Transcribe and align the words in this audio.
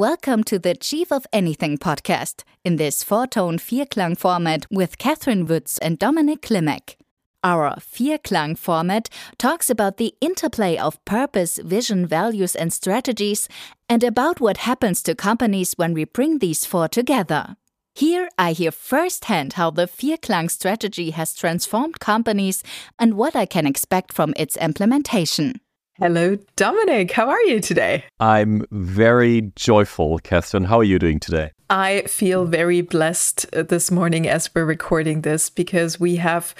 Welcome 0.00 0.44
to 0.44 0.58
the 0.58 0.74
Chief 0.74 1.12
of 1.12 1.26
Anything 1.30 1.76
podcast 1.76 2.44
in 2.64 2.76
this 2.76 3.02
four 3.02 3.26
tone 3.26 3.58
Vierklang 3.58 4.16
format 4.16 4.64
with 4.70 4.96
Catherine 4.96 5.44
Woods 5.44 5.76
and 5.76 5.98
Dominic 5.98 6.40
Klimek. 6.40 6.96
Our 7.44 7.74
Vierklang 7.74 8.56
format 8.56 9.10
talks 9.36 9.68
about 9.68 9.98
the 9.98 10.14
interplay 10.22 10.78
of 10.78 11.04
purpose, 11.04 11.58
vision, 11.58 12.06
values, 12.06 12.56
and 12.56 12.72
strategies, 12.72 13.46
and 13.90 14.02
about 14.02 14.40
what 14.40 14.64
happens 14.68 15.02
to 15.02 15.14
companies 15.14 15.74
when 15.76 15.92
we 15.92 16.06
bring 16.06 16.38
these 16.38 16.64
four 16.64 16.88
together. 16.88 17.56
Here 17.94 18.30
I 18.38 18.52
hear 18.52 18.72
firsthand 18.72 19.52
how 19.52 19.70
the 19.70 19.86
Vierklang 19.86 20.50
strategy 20.50 21.10
has 21.10 21.34
transformed 21.34 22.00
companies 22.00 22.62
and 22.98 23.18
what 23.18 23.36
I 23.36 23.44
can 23.44 23.66
expect 23.66 24.14
from 24.14 24.32
its 24.38 24.56
implementation. 24.56 25.60
Hello, 26.00 26.38
Dominic. 26.56 27.12
How 27.12 27.28
are 27.28 27.42
you 27.42 27.60
today? 27.60 28.04
I'm 28.20 28.64
very 28.70 29.52
joyful, 29.54 30.18
Catherine. 30.20 30.64
How 30.64 30.78
are 30.78 30.84
you 30.84 30.98
doing 30.98 31.20
today? 31.20 31.52
I 31.68 32.04
feel 32.06 32.46
very 32.46 32.80
blessed 32.80 33.44
uh, 33.52 33.64
this 33.64 33.90
morning 33.90 34.26
as 34.26 34.48
we're 34.54 34.64
recording 34.64 35.20
this 35.20 35.50
because 35.50 36.00
we 36.00 36.16
have 36.16 36.54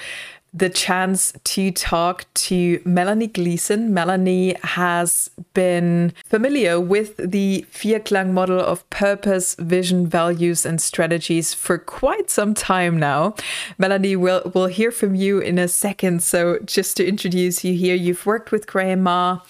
the 0.53 0.69
chance 0.69 1.33
to 1.45 1.71
talk 1.71 2.25
to 2.33 2.81
Melanie 2.83 3.27
Gleeson. 3.27 3.93
Melanie 3.93 4.55
has 4.63 5.29
been 5.53 6.13
familiar 6.25 6.79
with 6.79 7.15
the 7.17 7.65
Vierklang 7.71 8.31
model 8.31 8.59
of 8.59 8.87
purpose, 8.89 9.55
vision, 9.55 10.07
values, 10.07 10.65
and 10.65 10.81
strategies 10.81 11.53
for 11.53 11.77
quite 11.77 12.29
some 12.29 12.53
time 12.53 12.99
now. 12.99 13.33
Melanie, 13.77 14.17
we'll, 14.17 14.51
we'll 14.53 14.67
hear 14.67 14.91
from 14.91 15.15
you 15.15 15.39
in 15.39 15.57
a 15.57 15.69
second. 15.69 16.21
So, 16.21 16.59
just 16.65 16.97
to 16.97 17.07
introduce 17.07 17.63
you 17.63 17.73
here, 17.73 17.95
you've 17.95 18.25
worked 18.25 18.51
with 18.51 18.67
Graham 18.67 19.03
Maher. 19.03 19.41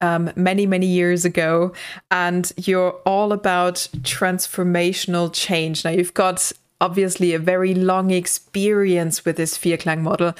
Um, 0.00 0.32
many, 0.34 0.66
many 0.66 0.86
years 0.86 1.24
ago, 1.24 1.72
and 2.10 2.52
you're 2.56 2.90
all 3.06 3.32
about 3.32 3.86
transformational 3.98 5.32
change. 5.32 5.84
Now, 5.84 5.92
you've 5.92 6.12
got 6.12 6.50
obviously 6.82 7.32
a 7.32 7.38
very 7.38 7.74
long 7.74 8.10
experience 8.10 9.24
with 9.24 9.36
this 9.36 9.56
Vierklang 9.56 10.00
model. 10.00 10.34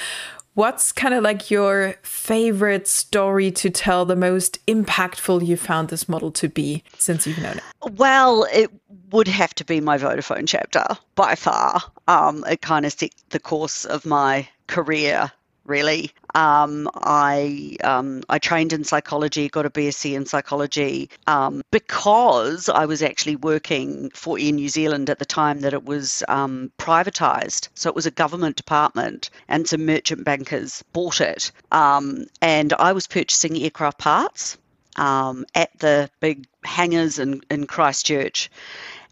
What's 0.54 0.92
kind 0.92 1.14
of 1.14 1.22
like 1.22 1.50
your 1.50 1.94
favorite 2.02 2.86
story 2.86 3.50
to 3.52 3.70
tell, 3.70 4.04
the 4.04 4.16
most 4.16 4.64
impactful 4.66 5.46
you 5.46 5.56
found 5.56 5.88
this 5.88 6.10
model 6.10 6.30
to 6.32 6.48
be 6.48 6.84
since 6.98 7.26
you've 7.26 7.38
known 7.38 7.56
it? 7.58 7.92
Well, 7.92 8.46
it 8.52 8.70
would 9.12 9.28
have 9.28 9.54
to 9.54 9.64
be 9.64 9.80
my 9.80 9.96
Vodafone 9.96 10.46
chapter 10.46 10.84
by 11.14 11.36
far. 11.36 11.80
Um, 12.08 12.44
it 12.46 12.60
kind 12.60 12.84
of 12.84 12.92
set 12.92 13.12
the 13.30 13.40
course 13.40 13.86
of 13.86 14.04
my 14.04 14.46
career 14.66 15.32
really. 15.64 16.10
Um, 16.34 16.88
I 16.94 17.77
um, 17.84 18.22
I 18.28 18.38
trained 18.38 18.72
in 18.72 18.84
psychology, 18.84 19.48
got 19.48 19.66
a 19.66 19.70
BSc 19.70 20.14
in 20.14 20.27
psychology 20.27 21.10
um, 21.27 21.62
because 21.70 22.68
I 22.68 22.86
was 22.86 23.02
actually 23.02 23.36
working 23.36 24.10
for 24.14 24.38
Air 24.38 24.52
New 24.52 24.68
Zealand 24.68 25.10
at 25.10 25.18
the 25.18 25.24
time 25.24 25.60
that 25.60 25.74
it 25.74 25.84
was 25.84 26.22
um, 26.28 26.72
privatised. 26.78 27.68
So 27.74 27.88
it 27.88 27.94
was 27.94 28.06
a 28.06 28.10
government 28.10 28.56
department, 28.56 29.30
and 29.48 29.68
some 29.68 29.84
merchant 29.84 30.24
bankers 30.24 30.83
bought 30.92 31.20
it, 31.20 31.52
um, 31.70 32.27
and 32.40 32.72
I 32.72 32.92
was 32.92 33.06
purchasing 33.06 33.56
aircraft 33.56 33.98
parts. 33.98 34.58
Um, 34.96 35.46
at 35.55 35.70
the 35.78 36.10
big 36.20 36.46
hangars 36.64 37.18
in, 37.18 37.40
in 37.50 37.66
Christchurch 37.66 38.50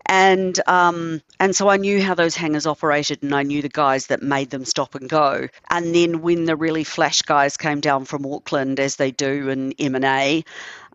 and 0.07 0.61
um, 0.67 1.23
and 1.39 1.55
so 1.55 1.69
I 1.69 1.77
knew 1.77 2.03
how 2.03 2.15
those 2.15 2.37
hangars 2.37 2.67
operated, 2.67 3.23
and 3.23 3.35
I 3.35 3.43
knew 3.43 3.63
the 3.63 3.69
guys 3.69 4.07
that 4.07 4.23
made 4.23 4.51
them 4.51 4.65
stop 4.65 4.95
and 4.95 5.09
go. 5.09 5.49
And 5.71 5.95
then 5.95 6.23
when 6.23 6.45
the 6.45 6.57
really 6.57 6.85
flash 6.85 7.23
guys 7.23 7.57
came 7.57 7.81
down 7.81 8.05
from 8.05 8.27
Auckland, 8.27 8.81
as 8.81 8.97
they 8.97 9.11
do 9.11 9.49
in 9.49 9.73
M 9.79 9.95
and 9.95 10.05
A, 10.05 10.45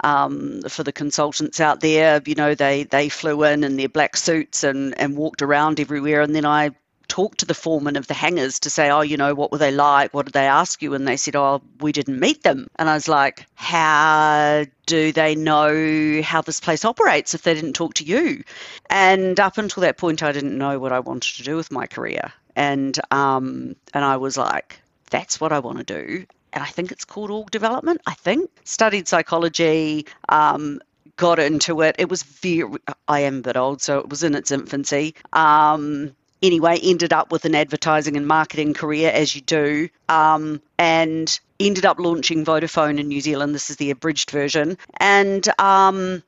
um, 0.04 0.62
for 0.68 0.84
the 0.84 0.92
consultants 0.92 1.60
out 1.60 1.80
there, 1.80 2.22
you 2.26 2.36
know, 2.36 2.56
they 2.56 2.84
they 2.84 3.10
flew 3.10 3.44
in 3.44 3.64
in 3.64 3.78
their 3.78 3.90
black 3.90 4.18
suits 4.18 4.64
and 4.64 4.98
and 5.00 5.18
walked 5.18 5.42
around 5.42 5.80
everywhere, 5.80 6.22
and 6.22 6.36
then 6.36 6.46
I 6.46 6.72
talked 7.16 7.38
to 7.38 7.46
the 7.46 7.54
foreman 7.54 7.96
of 7.96 8.08
the 8.08 8.14
hangars 8.14 8.60
to 8.60 8.70
say, 8.70 8.90
oh, 8.90 9.00
you 9.00 9.16
know, 9.16 9.34
what 9.34 9.50
were 9.50 9.58
they 9.58 9.72
like? 9.72 10.14
What 10.14 10.26
did 10.26 10.34
they 10.34 10.48
ask 10.48 10.82
you? 10.82 10.94
And 10.96 11.08
they 11.08 11.16
said, 11.16 11.38
oh, 11.38 11.62
we 11.80 11.94
didn't 11.94 12.20
meet 12.20 12.44
them. 12.44 12.68
And 12.76 12.90
I 12.90 12.94
was 12.94 13.08
like, 13.08 13.48
how 13.56 14.66
do 14.86 15.14
they 15.14 15.34
know 15.34 16.22
how 16.22 16.42
this 16.42 16.60
place 16.60 16.84
operates 16.84 17.34
if 17.34 17.44
they 17.44 17.54
didn't 17.54 17.72
talk 17.72 17.94
to 17.96 18.04
you? 18.04 18.44
And 18.90 19.40
up 19.40 19.58
until 19.58 19.80
that 19.82 19.98
point, 19.98 20.24
I 20.24 20.34
didn't 20.34 20.58
know 20.58 20.78
what 20.78 20.92
I 20.92 21.00
wanted 21.00 21.38
to 21.38 21.44
do 21.44 21.56
with 21.56 21.72
my 21.72 21.88
career. 21.88 22.34
And 22.54 23.00
um, 23.12 23.78
and 23.94 24.04
I 24.04 24.18
was 24.18 24.36
like, 24.36 24.82
that's 25.10 25.40
what 25.40 25.54
I 25.54 25.60
want 25.60 25.78
to 25.78 25.86
do. 25.86 26.26
And 26.52 26.64
I 26.66 26.68
think 26.68 26.92
it's 26.92 27.06
called 27.06 27.32
org 27.32 27.50
development. 27.50 28.02
I 28.06 28.16
think 28.16 28.50
studied 28.66 29.08
psychology, 29.08 30.06
um, 30.28 30.82
got 31.16 31.40
into 31.40 31.80
it. 31.82 31.96
It 31.98 32.10
was 32.10 32.24
very, 32.24 32.70
I 33.08 33.22
am 33.22 33.38
a 33.38 33.42
bit 33.42 33.56
old, 33.56 33.82
so 33.82 34.00
it 34.00 34.10
was 34.10 34.22
in 34.24 34.36
its 34.36 34.52
infancy. 34.52 35.16
Um, 35.32 36.14
anyway, 36.42 36.80
ended 36.82 37.14
up 37.14 37.32
with 37.32 37.46
an 37.46 37.56
advertising 37.56 38.18
and 38.18 38.28
marketing 38.28 38.74
career, 38.74 39.12
as 39.14 39.36
you 39.36 39.42
do, 39.42 39.90
um, 40.10 40.62
and 40.78 41.40
ended 41.60 41.86
up 41.86 42.00
launching 42.00 42.46
Vodafone 42.46 43.00
in 43.00 43.08
New 43.08 43.22
Zealand. 43.22 43.56
This 43.56 43.70
is 43.70 43.78
the 43.78 43.92
abridged 43.92 44.32
version, 44.32 44.78
and 44.98 45.48
um, 45.60 46.24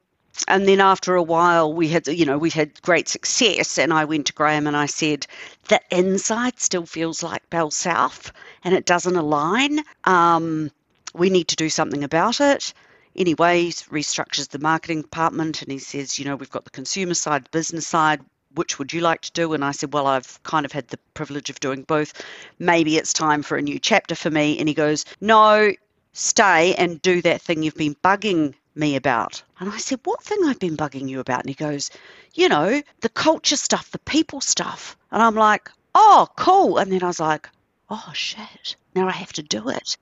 and 0.48 0.68
then 0.68 0.80
after 0.80 1.16
a 1.16 1.24
while, 1.24 1.74
we 1.74 1.88
had 1.88 2.08
you 2.08 2.26
know 2.26 2.38
we 2.38 2.50
had 2.50 2.82
great 2.82 3.08
success, 3.08 3.78
and 3.78 3.94
I 3.94 4.06
went 4.06 4.28
to 4.28 4.34
Graham 4.34 4.68
and 4.68 4.78
I 4.78 4.86
said 4.86 5.28
the 5.68 5.82
inside 5.92 6.60
still 6.60 6.86
feels 6.86 7.24
like 7.24 7.50
Bell 7.50 7.72
South, 7.72 8.32
and 8.64 8.74
it 8.74 8.86
doesn't 8.86 9.16
align. 9.16 9.80
Um, 10.04 10.72
we 11.14 11.30
need 11.30 11.48
to 11.50 11.56
do 11.56 11.70
something 11.70 12.04
about 12.04 12.42
it 12.42 12.74
anyway, 13.18 13.64
he 13.64 13.72
restructures 13.72 14.50
the 14.50 14.60
marketing 14.60 15.02
department 15.02 15.62
and 15.62 15.72
he 15.72 15.80
says, 15.80 16.20
you 16.20 16.26
know, 16.26 16.36
we've 16.36 16.52
got 16.52 16.66
the 16.66 16.70
consumer 16.70 17.16
side, 17.16 17.50
business 17.52 17.88
side 17.88 18.22
which 18.58 18.80
would 18.80 18.92
you 18.94 19.02
like 19.02 19.22
to 19.22 19.32
do? 19.32 19.54
And 19.54 19.64
I 19.64 19.72
said, 19.72 19.94
well, 19.94 20.08
I've 20.08 20.42
kind 20.44 20.66
of 20.66 20.72
had 20.72 20.88
the 20.88 21.00
privilege 21.14 21.50
of 21.50 21.60
doing 21.60 21.84
both. 21.84 22.14
Maybe 22.60 22.98
it's 22.98 23.14
time 23.14 23.44
for 23.44 23.58
a 23.58 23.62
new 23.62 23.80
chapter 23.80 24.16
for 24.16 24.30
me. 24.30 24.58
And 24.60 24.68
he 24.68 24.74
goes, 24.74 25.06
no, 25.22 25.72
stay 26.14 26.74
and 26.76 27.02
do 27.02 27.22
that 27.22 27.42
thing 27.42 27.64
you've 27.64 27.76
been 27.76 27.96
bugging 28.04 28.56
me 28.78 28.96
about. 28.96 29.42
And 29.60 29.70
I 29.70 29.78
said, 29.78 30.00
What 30.04 30.24
thing 30.24 30.40
I've 30.46 30.60
been 30.60 30.78
bugging 30.78 31.10
you 31.10 31.20
about? 31.20 31.42
And 31.42 31.50
he 31.50 31.56
goes, 31.56 31.90
You 32.34 32.50
know, 32.50 32.82
the 33.02 33.10
culture 33.10 33.56
stuff, 33.56 33.92
the 33.92 34.00
people 34.00 34.42
stuff. 34.42 34.98
And 35.12 35.22
I'm 35.22 35.36
like, 35.36 35.70
Oh, 35.96 36.28
cool. 36.38 36.78
And 36.78 36.92
then 36.92 37.04
I 37.04 37.08
was 37.08 37.20
like, 37.20 37.50
Oh 37.90 38.12
shit. 38.14 38.76
Now 38.96 39.08
I 39.08 39.12
have 39.12 39.34
to 39.34 39.44
do 39.44 39.70
it. 39.70 39.98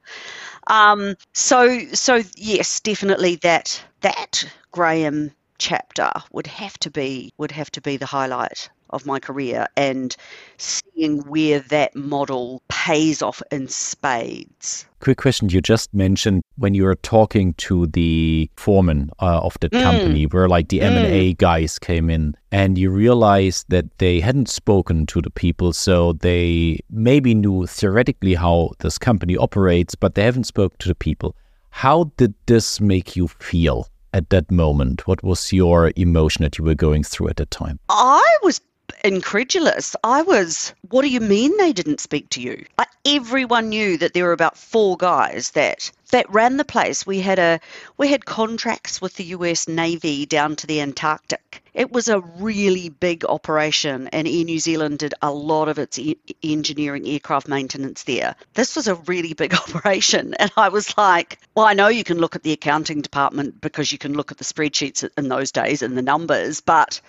Um, 0.68 1.16
so 1.34 1.80
so 1.94 2.22
yes, 2.36 2.80
definitely 2.80 3.38
that 3.38 3.84
that 4.02 4.44
Graham 4.72 5.32
chapter 5.58 6.12
would 6.32 6.48
have 6.48 6.78
to 6.80 6.92
be 6.92 7.32
would 7.38 7.52
have 7.52 7.72
to 7.72 7.82
be 7.82 7.98
the 7.98 8.06
highlight 8.06 8.70
of 8.92 9.06
my 9.06 9.20
career 9.20 9.68
and 9.76 10.16
seeing 10.58 11.20
where 11.28 11.60
that 11.60 11.96
model 11.96 12.62
pays 12.70 13.22
off 13.22 13.42
in 13.52 13.68
spades. 13.68 14.86
Quick 15.00 15.18
question 15.18 15.50
you 15.50 15.60
just 15.60 15.94
mentioned 15.94 16.44
when 16.58 16.74
you 16.74 16.84
were 16.84 16.96
talking 16.96 17.54
to 17.56 17.88
the 17.88 18.50
foreman 18.56 19.10
uh, 19.20 19.40
of 19.40 19.58
the 19.60 19.70
mm. 19.70 19.82
company 19.82 20.26
where 20.28 20.48
like 20.48 20.70
the 20.70 20.80
mm. 20.80 20.84
M&A 20.84 21.34
guys 21.34 21.78
came 21.80 22.10
in 22.10 22.36
and 22.52 22.78
you 22.78 22.90
realized 22.90 23.66
that 23.70 23.98
they 23.98 24.20
hadn't 24.20 24.50
spoken 24.50 25.06
to 25.08 25.22
the 25.22 25.30
people 25.30 25.74
so 25.74 26.14
they 26.14 26.80
maybe 26.90 27.34
knew 27.34 27.66
theoretically 27.66 28.36
how 28.36 28.72
this 28.80 28.98
company 28.98 29.36
operates 29.36 29.96
but 29.96 30.16
they 30.16 30.24
haven't 30.24 30.46
spoken 30.46 30.78
to 30.80 30.88
the 30.88 30.96
people. 30.96 31.36
How 31.70 32.12
did 32.16 32.34
this 32.46 32.80
make 32.80 33.16
you 33.18 33.28
feel? 33.28 33.90
At 34.16 34.30
that 34.30 34.50
moment? 34.50 35.06
What 35.08 35.22
was 35.24 35.52
your 35.52 35.92
emotion 35.98 36.44
that 36.44 36.58
you 36.58 36.64
were 36.64 36.74
going 36.74 37.04
through 37.04 37.28
at 37.28 37.36
that 37.36 37.52
time? 37.52 37.80
I 37.90 38.38
was 38.42 38.62
incredulous. 39.04 39.96
I 40.04 40.22
was, 40.22 40.74
what 40.90 41.04
do 41.04 41.10
you 41.10 41.20
mean 41.20 41.56
they 41.58 41.74
didn't 41.74 42.00
speak 42.00 42.30
to 42.32 42.42
you? 42.42 42.66
I, 42.78 42.86
everyone 43.06 43.70
knew 43.70 43.98
that 43.98 44.14
there 44.14 44.26
were 44.26 44.32
about 44.32 44.58
four 44.58 44.98
guys 44.98 45.52
that 45.52 45.92
that 46.12 46.30
ran 46.30 46.58
the 46.58 46.66
place. 46.66 47.06
We 47.06 47.20
had 47.20 47.40
a 47.40 47.60
we 47.98 48.08
had 48.08 48.26
contracts 48.26 49.02
with 49.02 49.16
the 49.16 49.26
US 49.26 49.68
Navy 49.68 50.26
down 50.26 50.56
to 50.58 50.68
the 50.68 50.82
Antarctic. 50.82 51.62
It 51.74 51.92
was 51.92 52.08
a 52.08 52.20
really 52.20 52.90
big 52.90 53.26
operation, 53.26 54.08
and 54.10 54.28
Air 54.28 54.46
New 54.46 54.60
Zealand 54.60 55.00
did 55.00 55.14
a 55.22 55.32
lot 55.32 55.68
of 55.68 55.78
its 55.78 56.00
e- 56.00 56.18
engineering 56.42 57.06
aircraft 57.08 57.48
maintenance 57.48 58.04
there. 58.04 58.36
This 58.54 58.76
was 58.76 58.88
a 58.88 58.96
really 58.96 59.34
big 59.34 59.54
operation, 59.64 60.34
and 60.36 60.52
I 60.56 60.70
was 60.70 60.98
like, 60.98 61.40
well, 61.54 61.66
I 61.66 61.74
know 61.74 61.90
you 61.90 62.04
can 62.04 62.20
look 62.20 62.36
at 62.36 62.44
the 62.44 62.54
accounting 62.54 63.02
department 63.02 63.60
because 63.62 63.92
you 63.92 63.98
can 63.98 64.14
look 64.14 64.32
at 64.32 64.38
the 64.38 64.46
spreadsheets 64.46 65.08
in 65.18 65.28
those 65.28 65.52
days 65.52 65.82
and 65.82 65.98
the 65.98 66.02
numbers, 66.02 66.62
but 66.62 67.02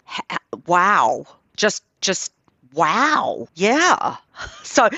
wow, 0.66 1.26
just 1.56 1.82
just 2.00 2.32
wow. 2.72 3.48
Yeah. 3.54 4.16
So 4.62 4.90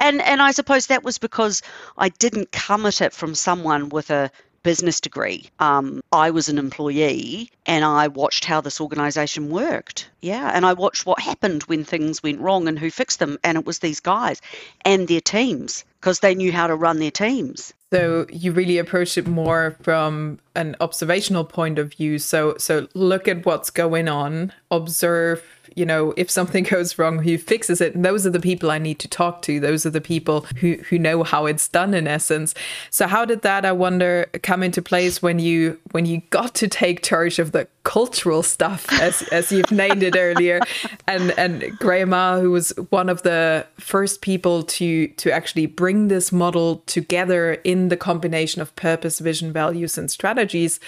and 0.00 0.22
and 0.22 0.40
i 0.40 0.52
suppose 0.52 0.86
that 0.86 1.04
was 1.04 1.18
because 1.18 1.60
i 1.98 2.08
didn't 2.08 2.50
come 2.50 2.86
at 2.86 3.02
it 3.02 3.12
from 3.12 3.34
someone 3.34 3.90
with 3.90 4.08
a 4.10 4.30
business 4.62 5.00
degree. 5.00 5.50
Um, 5.58 6.00
i 6.12 6.30
was 6.30 6.48
an 6.48 6.56
employee 6.56 7.50
and 7.66 7.84
i 7.84 8.08
watched 8.08 8.46
how 8.46 8.62
this 8.62 8.80
organization 8.80 9.50
worked. 9.50 10.08
Yeah. 10.22 10.50
And 10.54 10.64
i 10.64 10.72
watched 10.72 11.04
what 11.04 11.20
happened 11.20 11.64
when 11.64 11.84
things 11.84 12.22
went 12.22 12.40
wrong 12.40 12.68
and 12.68 12.78
who 12.78 12.90
fixed 12.90 13.18
them. 13.18 13.36
And 13.44 13.58
it 13.58 13.66
was 13.66 13.80
these 13.80 14.00
guys 14.00 14.40
and 14.86 15.06
their 15.06 15.20
teams 15.20 15.84
because 16.00 16.20
they 16.20 16.34
knew 16.34 16.52
how 16.52 16.68
to 16.68 16.74
run 16.74 16.98
their 16.98 17.10
teams. 17.10 17.74
So 17.92 18.26
you 18.30 18.52
really 18.52 18.78
approached 18.78 19.18
it 19.18 19.26
more 19.26 19.76
from 19.82 20.38
an 20.56 20.76
observational 20.80 21.44
point 21.44 21.78
of 21.78 21.94
view. 21.94 22.18
So 22.18 22.56
so 22.58 22.88
look 22.94 23.28
at 23.28 23.46
what's 23.46 23.70
going 23.70 24.08
on, 24.08 24.52
observe 24.70 25.42
you 25.76 25.84
know, 25.84 26.12
if 26.16 26.28
something 26.28 26.64
goes 26.70 26.98
wrong, 26.98 27.20
who 27.20 27.38
fixes 27.38 27.80
it? 27.80 27.94
And 27.94 28.04
those 28.04 28.26
are 28.26 28.30
the 28.30 28.40
people 28.40 28.70
I 28.70 28.78
need 28.78 28.98
to 29.00 29.08
talk 29.08 29.42
to. 29.42 29.60
Those 29.60 29.86
are 29.86 29.90
the 29.90 30.00
people 30.00 30.40
who, 30.60 30.74
who 30.88 30.98
know 30.98 31.22
how 31.22 31.46
it's 31.46 31.68
done 31.68 31.94
in 31.94 32.08
essence. 32.08 32.54
So 32.90 33.06
how 33.06 33.24
did 33.24 33.42
that, 33.42 33.64
I 33.64 33.72
wonder, 33.72 34.26
come 34.42 34.62
into 34.62 34.82
place 34.82 35.22
when 35.22 35.38
you 35.38 35.78
when 35.92 36.06
you 36.06 36.22
got 36.30 36.54
to 36.56 36.68
take 36.68 37.02
charge 37.02 37.38
of 37.38 37.52
the 37.52 37.68
cultural 37.84 38.42
stuff, 38.42 38.90
as 39.00 39.22
as 39.30 39.52
you've 39.52 39.70
named 39.70 40.02
it 40.02 40.16
earlier, 40.16 40.60
and 41.06 41.32
and 41.38 41.78
grandma 41.78 42.16
ah, 42.16 42.40
who 42.40 42.50
was 42.50 42.70
one 42.90 43.08
of 43.08 43.22
the 43.22 43.66
first 43.78 44.22
people 44.22 44.62
to 44.62 45.08
to 45.08 45.30
actually 45.30 45.66
bring 45.66 46.08
this 46.08 46.32
model 46.32 46.82
together 46.86 47.52
in 47.64 47.88
the 47.88 47.96
combination 47.96 48.62
of 48.62 48.74
purpose, 48.74 49.18
vision, 49.18 49.52
values, 49.52 49.98
and 49.98 50.10
strategies. 50.46 50.80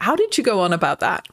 How 0.00 0.16
did 0.16 0.38
you 0.38 0.44
go 0.44 0.60
on 0.60 0.72
about 0.72 1.00
that? 1.00 1.28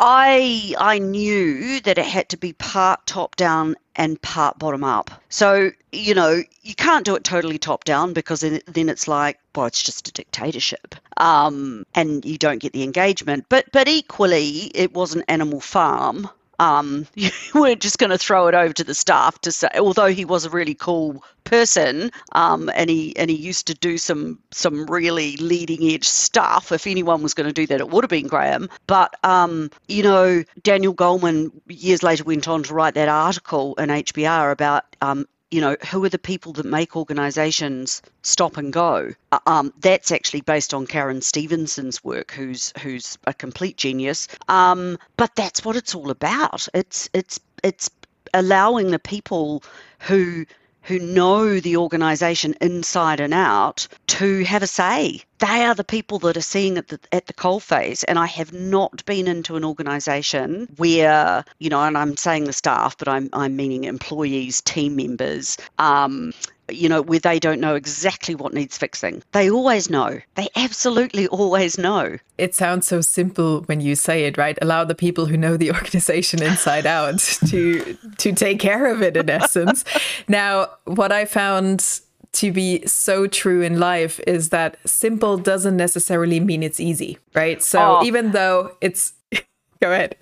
I 0.00 0.74
I 0.78 0.98
knew 0.98 1.80
that 1.80 1.98
it 1.98 2.06
had 2.06 2.30
to 2.30 2.36
be 2.36 2.52
part 2.54 3.06
top 3.06 3.36
down 3.36 3.76
and 3.94 4.20
part 4.22 4.58
bottom 4.58 4.82
up. 4.82 5.10
So 5.28 5.70
you 5.92 6.14
know 6.14 6.42
you 6.62 6.74
can't 6.74 7.04
do 7.04 7.14
it 7.14 7.22
totally 7.22 7.58
top 7.58 7.84
down 7.84 8.14
because 8.14 8.40
then, 8.40 8.60
then 8.66 8.88
it's 8.88 9.06
like 9.06 9.38
well 9.54 9.66
it's 9.66 9.82
just 9.82 10.08
a 10.08 10.12
dictatorship, 10.12 10.96
um, 11.16 11.84
and 11.94 12.24
you 12.24 12.38
don't 12.38 12.60
get 12.60 12.72
the 12.72 12.82
engagement. 12.82 13.44
But 13.48 13.66
but 13.70 13.88
equally 13.88 14.72
it 14.74 14.94
was 14.94 15.14
an 15.14 15.22
animal 15.28 15.60
farm 15.60 16.28
um, 16.58 17.06
you 17.14 17.30
weren't 17.54 17.80
just 17.80 17.98
going 17.98 18.10
to 18.10 18.18
throw 18.18 18.48
it 18.48 18.54
over 18.54 18.72
to 18.72 18.84
the 18.84 18.94
staff 18.94 19.40
to 19.42 19.52
say, 19.52 19.68
although 19.76 20.06
he 20.06 20.24
was 20.24 20.44
a 20.44 20.50
really 20.50 20.74
cool 20.74 21.22
person, 21.44 22.10
um, 22.32 22.70
and 22.74 22.90
he 22.90 23.16
and 23.16 23.30
he 23.30 23.36
used 23.36 23.66
to 23.68 23.74
do 23.74 23.98
some 23.98 24.38
some 24.50 24.86
really 24.86 25.36
leading 25.36 25.82
edge 25.82 26.08
stuff. 26.08 26.72
If 26.72 26.86
anyone 26.86 27.22
was 27.22 27.34
going 27.34 27.48
to 27.48 27.52
do 27.52 27.66
that, 27.66 27.80
it 27.80 27.88
would 27.90 28.04
have 28.04 28.10
been 28.10 28.28
Graham. 28.28 28.68
But 28.86 29.14
um, 29.24 29.70
you 29.88 30.02
know, 30.02 30.44
Daniel 30.62 30.94
Goleman 30.94 31.50
years 31.68 32.02
later 32.02 32.24
went 32.24 32.48
on 32.48 32.62
to 32.64 32.74
write 32.74 32.94
that 32.94 33.08
article 33.08 33.74
in 33.76 33.88
HBR 33.88 34.52
about 34.52 34.84
um, 35.00 35.26
you 35.50 35.60
know, 35.60 35.76
who 35.90 36.04
are 36.04 36.08
the 36.08 36.18
people 36.18 36.52
that 36.54 36.66
make 36.66 36.96
organisations 36.96 38.02
stop 38.22 38.56
and 38.56 38.72
go? 38.72 39.12
Uh, 39.32 39.38
um, 39.46 39.72
that's 39.80 40.12
actually 40.12 40.42
based 40.42 40.74
on 40.74 40.86
Karen 40.86 41.22
Stephenson's 41.22 42.04
work, 42.04 42.32
who's 42.32 42.72
who's 42.82 43.18
a 43.24 43.32
complete 43.32 43.76
genius. 43.76 44.28
Um, 44.48 44.98
but 45.16 45.34
that's 45.36 45.64
what 45.64 45.76
it's 45.76 45.94
all 45.94 46.10
about. 46.10 46.68
It's 46.74 47.08
it's 47.14 47.40
it's 47.64 47.90
allowing 48.34 48.90
the 48.90 48.98
people 48.98 49.62
who 50.00 50.44
who 50.82 50.98
know 50.98 51.60
the 51.60 51.76
organisation 51.76 52.54
inside 52.60 53.20
and 53.20 53.34
out 53.34 53.86
to 54.06 54.44
have 54.44 54.62
a 54.62 54.66
say. 54.66 55.22
They 55.38 55.64
are 55.64 55.74
the 55.74 55.84
people 55.84 56.18
that 56.20 56.36
are 56.36 56.40
seeing 56.40 56.78
at 56.78 56.88
the 56.88 56.98
at 57.12 57.26
the 57.26 57.32
coalface. 57.32 58.04
And 58.08 58.18
I 58.18 58.26
have 58.26 58.52
not 58.52 59.04
been 59.04 59.28
into 59.28 59.56
an 59.56 59.64
organisation 59.64 60.68
where, 60.76 61.44
you 61.58 61.70
know, 61.70 61.82
and 61.82 61.96
I'm 61.96 62.16
saying 62.16 62.44
the 62.44 62.52
staff, 62.52 62.96
but 62.98 63.08
I'm 63.08 63.28
I'm 63.32 63.54
meaning 63.54 63.84
employees, 63.84 64.60
team 64.62 64.96
members, 64.96 65.56
um, 65.78 66.32
you 66.70 66.88
know, 66.88 67.02
where 67.02 67.18
they 67.18 67.38
don't 67.38 67.60
know 67.60 67.74
exactly 67.74 68.34
what 68.34 68.54
needs 68.54 68.76
fixing. 68.76 69.22
They 69.32 69.50
always 69.50 69.90
know. 69.90 70.20
They 70.34 70.48
absolutely 70.56 71.26
always 71.28 71.78
know. 71.78 72.18
It 72.36 72.54
sounds 72.54 72.86
so 72.86 73.00
simple 73.00 73.62
when 73.62 73.80
you 73.80 73.94
say 73.94 74.24
it, 74.24 74.38
right? 74.38 74.58
Allow 74.62 74.84
the 74.84 74.94
people 74.94 75.26
who 75.26 75.36
know 75.36 75.56
the 75.56 75.72
organization 75.78 76.42
inside 76.42 76.86
out 76.86 77.18
to 77.48 77.96
to 78.18 78.32
take 78.32 78.60
care 78.60 78.86
of 78.86 79.02
it 79.02 79.16
in 79.16 79.30
essence. 79.30 79.84
now, 80.28 80.68
what 80.84 81.12
I 81.12 81.24
found 81.24 82.00
to 82.32 82.52
be 82.52 82.86
so 82.86 83.26
true 83.26 83.62
in 83.62 83.80
life 83.80 84.20
is 84.26 84.50
that 84.50 84.76
simple 84.86 85.38
doesn't 85.38 85.76
necessarily 85.76 86.40
mean 86.40 86.62
it's 86.62 86.78
easy, 86.78 87.18
right? 87.34 87.62
So 87.62 87.98
oh. 87.98 88.04
even 88.04 88.32
though 88.32 88.76
it's 88.80 89.14
go 89.80 89.92
ahead. 89.92 90.16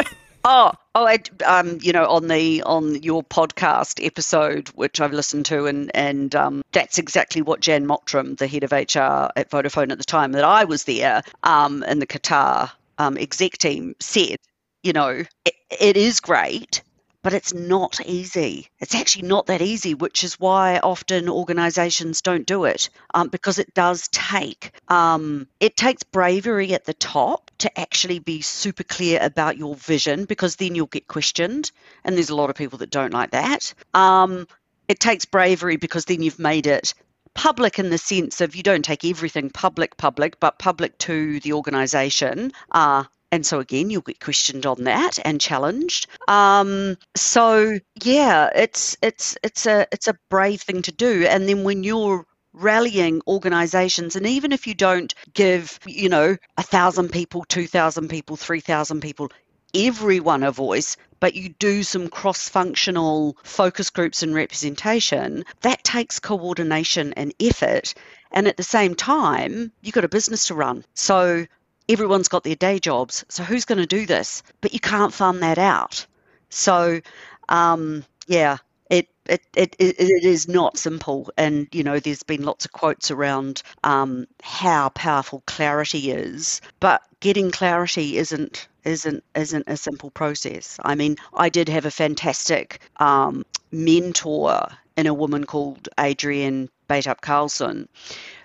Oh, 0.49 0.73
oh, 0.95 1.09
I, 1.09 1.19
um, 1.45 1.81
you 1.83 1.93
know, 1.93 2.07
on 2.07 2.29
the 2.29 2.63
on 2.63 3.03
your 3.03 3.25
podcast 3.25 4.05
episode, 4.07 4.69
which 4.77 5.01
I've 5.01 5.13
listened 5.13 5.45
to, 5.47 5.67
and 5.67 5.91
and 5.93 6.37
um, 6.37 6.63
that's 6.71 6.99
exactly 6.99 7.43
what 7.43 7.59
Jan 7.59 7.85
Mottram, 7.85 8.37
the 8.37 8.47
head 8.47 8.63
of 8.63 8.71
HR 8.71 9.33
at 9.35 9.51
Vodafone 9.51 9.91
at 9.91 9.99
the 9.99 10.05
time 10.05 10.31
that 10.33 10.45
I 10.45 10.63
was 10.63 10.85
there, 10.85 11.25
um, 11.43 11.83
in 11.83 11.99
the 11.99 12.07
Qatar 12.07 12.71
um, 12.99 13.19
exec 13.19 13.59
team, 13.59 13.97
said, 13.99 14.37
you 14.85 14.93
know, 14.93 15.25
it, 15.45 15.55
it 15.81 15.97
is 15.97 16.21
great, 16.21 16.81
but 17.27 17.35
it's 17.35 17.53
not 17.53 17.99
easy. 18.07 18.69
It's 18.79 18.95
actually 18.95 19.27
not 19.27 19.47
that 19.47 19.61
easy, 19.61 19.95
which 19.95 20.23
is 20.23 20.39
why 20.39 20.79
often 20.79 21.29
organisations 21.29 22.23
don't 22.23 22.47
do 22.47 22.67
it 22.67 22.89
um, 23.15 23.31
because 23.31 23.59
it 23.59 23.75
does 23.75 24.07
take 24.13 24.71
um, 24.87 25.49
it 25.59 25.77
takes 25.77 26.05
bravery 26.05 26.73
at 26.73 26.85
the 26.85 26.95
top 26.95 27.51
to 27.59 27.81
actually 27.81 28.21
be 28.21 28.43
super 28.43 28.85
clear 28.85 29.19
about 29.21 29.57
your 29.57 29.75
vision 29.75 30.25
because 30.25 30.55
then 30.55 30.77
you'll 30.77 30.87
get 30.87 31.09
questioned, 31.09 31.73
and 32.05 32.15
there's 32.15 32.31
a 32.31 32.37
lot 32.37 32.49
of 32.49 32.55
people 32.55 32.79
that 32.79 32.91
don't 32.91 33.13
like 33.13 33.33
that. 33.33 33.75
Um, 33.93 34.47
it 34.87 35.01
takes 35.01 35.25
bravery 35.25 35.79
because 35.79 36.05
then 36.05 36.23
you've 36.23 36.39
made 36.39 36.69
it 36.69 36.95
public 37.35 37.81
in 37.81 37.91
the 37.91 37.99
sense 37.99 38.41
of 38.41 38.55
you 38.55 38.63
don't 38.63 38.85
take 38.85 39.05
everything 39.05 39.51
public 39.51 39.97
public 39.97 40.39
but 40.39 40.61
public 40.61 40.97
to 40.97 41.41
the 41.41 41.53
organization 41.55 42.53
uh, 42.71 43.03
and 43.33 43.45
so 43.45 43.61
again 43.61 43.91
you'll 43.91 44.03
get 44.03 44.21
questioned 44.21 44.67
on 44.67 44.85
that 44.85 45.19
and 45.25 45.41
challenged 45.41 46.07
um, 46.29 46.97
so 47.15 47.79
yeah 48.03 48.51
it's 48.55 48.97
it's 49.03 49.37
it's 49.43 49.67
a 49.67 49.87
it's 49.93 50.09
a 50.09 50.19
brave 50.29 50.61
thing 50.61 50.83
to 50.83 50.93
do 50.93 51.27
and 51.27 51.49
then 51.49 51.65
when 51.65 51.83
you're 51.85 52.25
rallying 52.53 53.21
organizations 53.27 54.17
and 54.17 54.27
even 54.27 54.51
if 54.51 54.67
you 54.67 54.75
don't 54.75 55.15
give 55.35 55.79
you 55.87 56.09
know 56.09 56.37
a 56.57 56.63
thousand 56.63 57.11
people 57.11 57.45
two 57.45 57.67
thousand 57.67 58.09
people 58.09 58.37
three 58.37 58.61
thousand 58.61 59.01
people 59.01 59.31
everyone 59.75 60.43
a 60.43 60.51
voice 60.51 60.97
but 61.21 61.35
you 61.35 61.49
do 61.49 61.83
some 61.83 62.09
cross 62.09 62.49
functional 62.49 63.37
focus 63.43 63.91
groups 63.91 64.23
and 64.23 64.35
representation, 64.35 65.45
that 65.63 65.83
takes 65.83 66.19
coordination 66.19 67.13
and 67.15 67.33
effort. 67.41 67.95
And 68.33 68.47
at 68.47 68.57
the 68.57 68.63
same 68.63 68.95
time, 68.95 69.73
you've 69.81 69.95
got 69.95 70.05
a 70.05 70.09
business 70.09 70.49
to 70.49 70.55
run. 70.55 70.85
So 70.95 71.47
everyone's 71.89 72.29
got 72.29 72.45
their 72.45 72.57
day 72.57 72.79
jobs. 72.79 73.25
So 73.29 73.43
who's 73.43 73.65
going 73.65 73.79
to 73.79 73.87
do 73.87 74.07
this? 74.07 74.43
But 74.61 74.73
you 74.73 74.81
can't 74.81 75.13
fund 75.13 75.43
that 75.43 75.59
out. 75.59 76.07
So, 76.49 77.01
um, 77.49 78.05
yeah, 78.27 78.59
it, 78.91 79.09
it, 79.27 79.43
it, 79.55 79.77
it 79.79 80.25
is 80.25 80.49
not 80.49 80.79
simple. 80.79 81.31
And, 81.37 81.69
you 81.73 81.83
know, 81.83 81.99
there's 81.99 82.23
been 82.23 82.45
lots 82.45 82.65
of 82.65 82.73
quotes 82.73 83.11
around 83.11 83.63
um, 83.85 84.27
how 84.43 84.91
powerful 84.91 85.43
clarity 85.47 86.11
is. 86.11 86.61
But 86.81 87.03
getting 87.21 87.51
clarity 87.51 88.19
isn't 88.19 88.69
isn't 88.85 89.25
isn't 89.35 89.65
a 89.67 89.77
simple 89.77 90.11
process. 90.11 90.79
I 90.85 90.95
mean, 90.95 91.17
I 91.35 91.49
did 91.49 91.69
have 91.69 91.87
a 91.87 91.91
fantastic 91.91 92.79
um, 92.99 93.45
mentor 93.73 94.69
in 94.97 95.07
a 95.09 95.15
woman 95.15 95.45
called 95.45 95.89
Adrienne 95.99 96.69
Bate-Up 96.89 97.21
Carlson, 97.21 97.89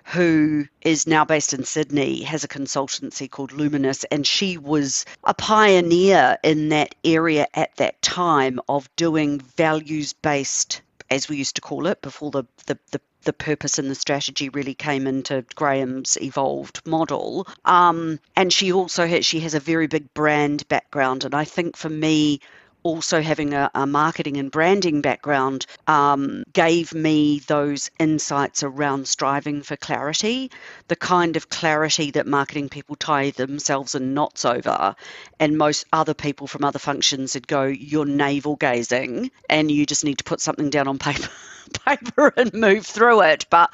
who 0.03 0.65
is 0.81 1.07
now 1.07 1.25
based 1.25 1.53
in 1.53 1.63
Sydney, 1.63 2.23
has 2.23 2.43
a 2.43 2.47
consultancy 2.47 3.29
called 3.29 3.51
Luminous, 3.51 4.03
and 4.05 4.25
she 4.25 4.57
was 4.57 5.05
a 5.23 5.33
pioneer 5.33 6.37
in 6.43 6.69
that 6.69 6.95
area 7.03 7.47
at 7.53 7.75
that 7.77 8.01
time 8.01 8.59
of 8.67 8.93
doing 8.95 9.39
values 9.39 10.13
based, 10.13 10.81
as 11.09 11.29
we 11.29 11.37
used 11.37 11.55
to 11.55 11.61
call 11.61 11.87
it 11.87 12.01
before 12.01 12.31
the, 12.31 12.43
the, 12.65 12.77
the 12.91 13.01
the 13.23 13.33
purpose 13.33 13.77
and 13.77 13.89
the 13.89 13.95
strategy 13.95 14.49
really 14.49 14.73
came 14.73 15.05
into 15.05 15.45
Graham's 15.55 16.17
evolved 16.21 16.81
model. 16.87 17.47
Um, 17.65 18.19
and 18.35 18.51
she 18.51 18.71
also 18.71 19.05
has, 19.05 19.25
she 19.25 19.41
has 19.41 19.53
a 19.53 19.59
very 19.59 19.87
big 19.87 20.11
brand 20.13 20.67
background, 20.67 21.23
and 21.23 21.35
I 21.35 21.43
think 21.43 21.77
for 21.77 21.89
me, 21.89 22.41
also 22.83 23.21
having 23.21 23.53
a, 23.53 23.69
a, 23.75 23.85
marketing 23.85 24.37
and 24.37 24.51
branding 24.51 25.01
background 25.01 25.65
um, 25.87 26.43
gave 26.53 26.93
me 26.93 27.39
those 27.47 27.91
insights 27.99 28.63
around 28.63 29.07
striving 29.07 29.61
for 29.61 29.75
clarity, 29.75 30.51
the 30.87 30.95
kind 30.95 31.35
of 31.37 31.49
clarity 31.49 32.11
that 32.11 32.27
marketing 32.27 32.69
people 32.69 32.95
tie 32.95 33.31
themselves 33.31 33.95
in 33.95 34.13
knots 34.13 34.45
over. 34.45 34.95
And 35.39 35.57
most 35.57 35.85
other 35.93 36.13
people 36.13 36.47
from 36.47 36.63
other 36.63 36.79
functions 36.79 37.33
would 37.33 37.47
go, 37.47 37.63
You're 37.63 38.05
navel 38.05 38.55
gazing, 38.55 39.31
and 39.49 39.71
you 39.71 39.85
just 39.85 40.03
need 40.03 40.17
to 40.19 40.23
put 40.23 40.41
something 40.41 40.69
down 40.69 40.87
on 40.87 40.97
paper, 40.97 41.29
paper 41.85 42.33
and 42.37 42.53
move 42.53 42.85
through 42.85 43.21
it. 43.21 43.45
But 43.49 43.73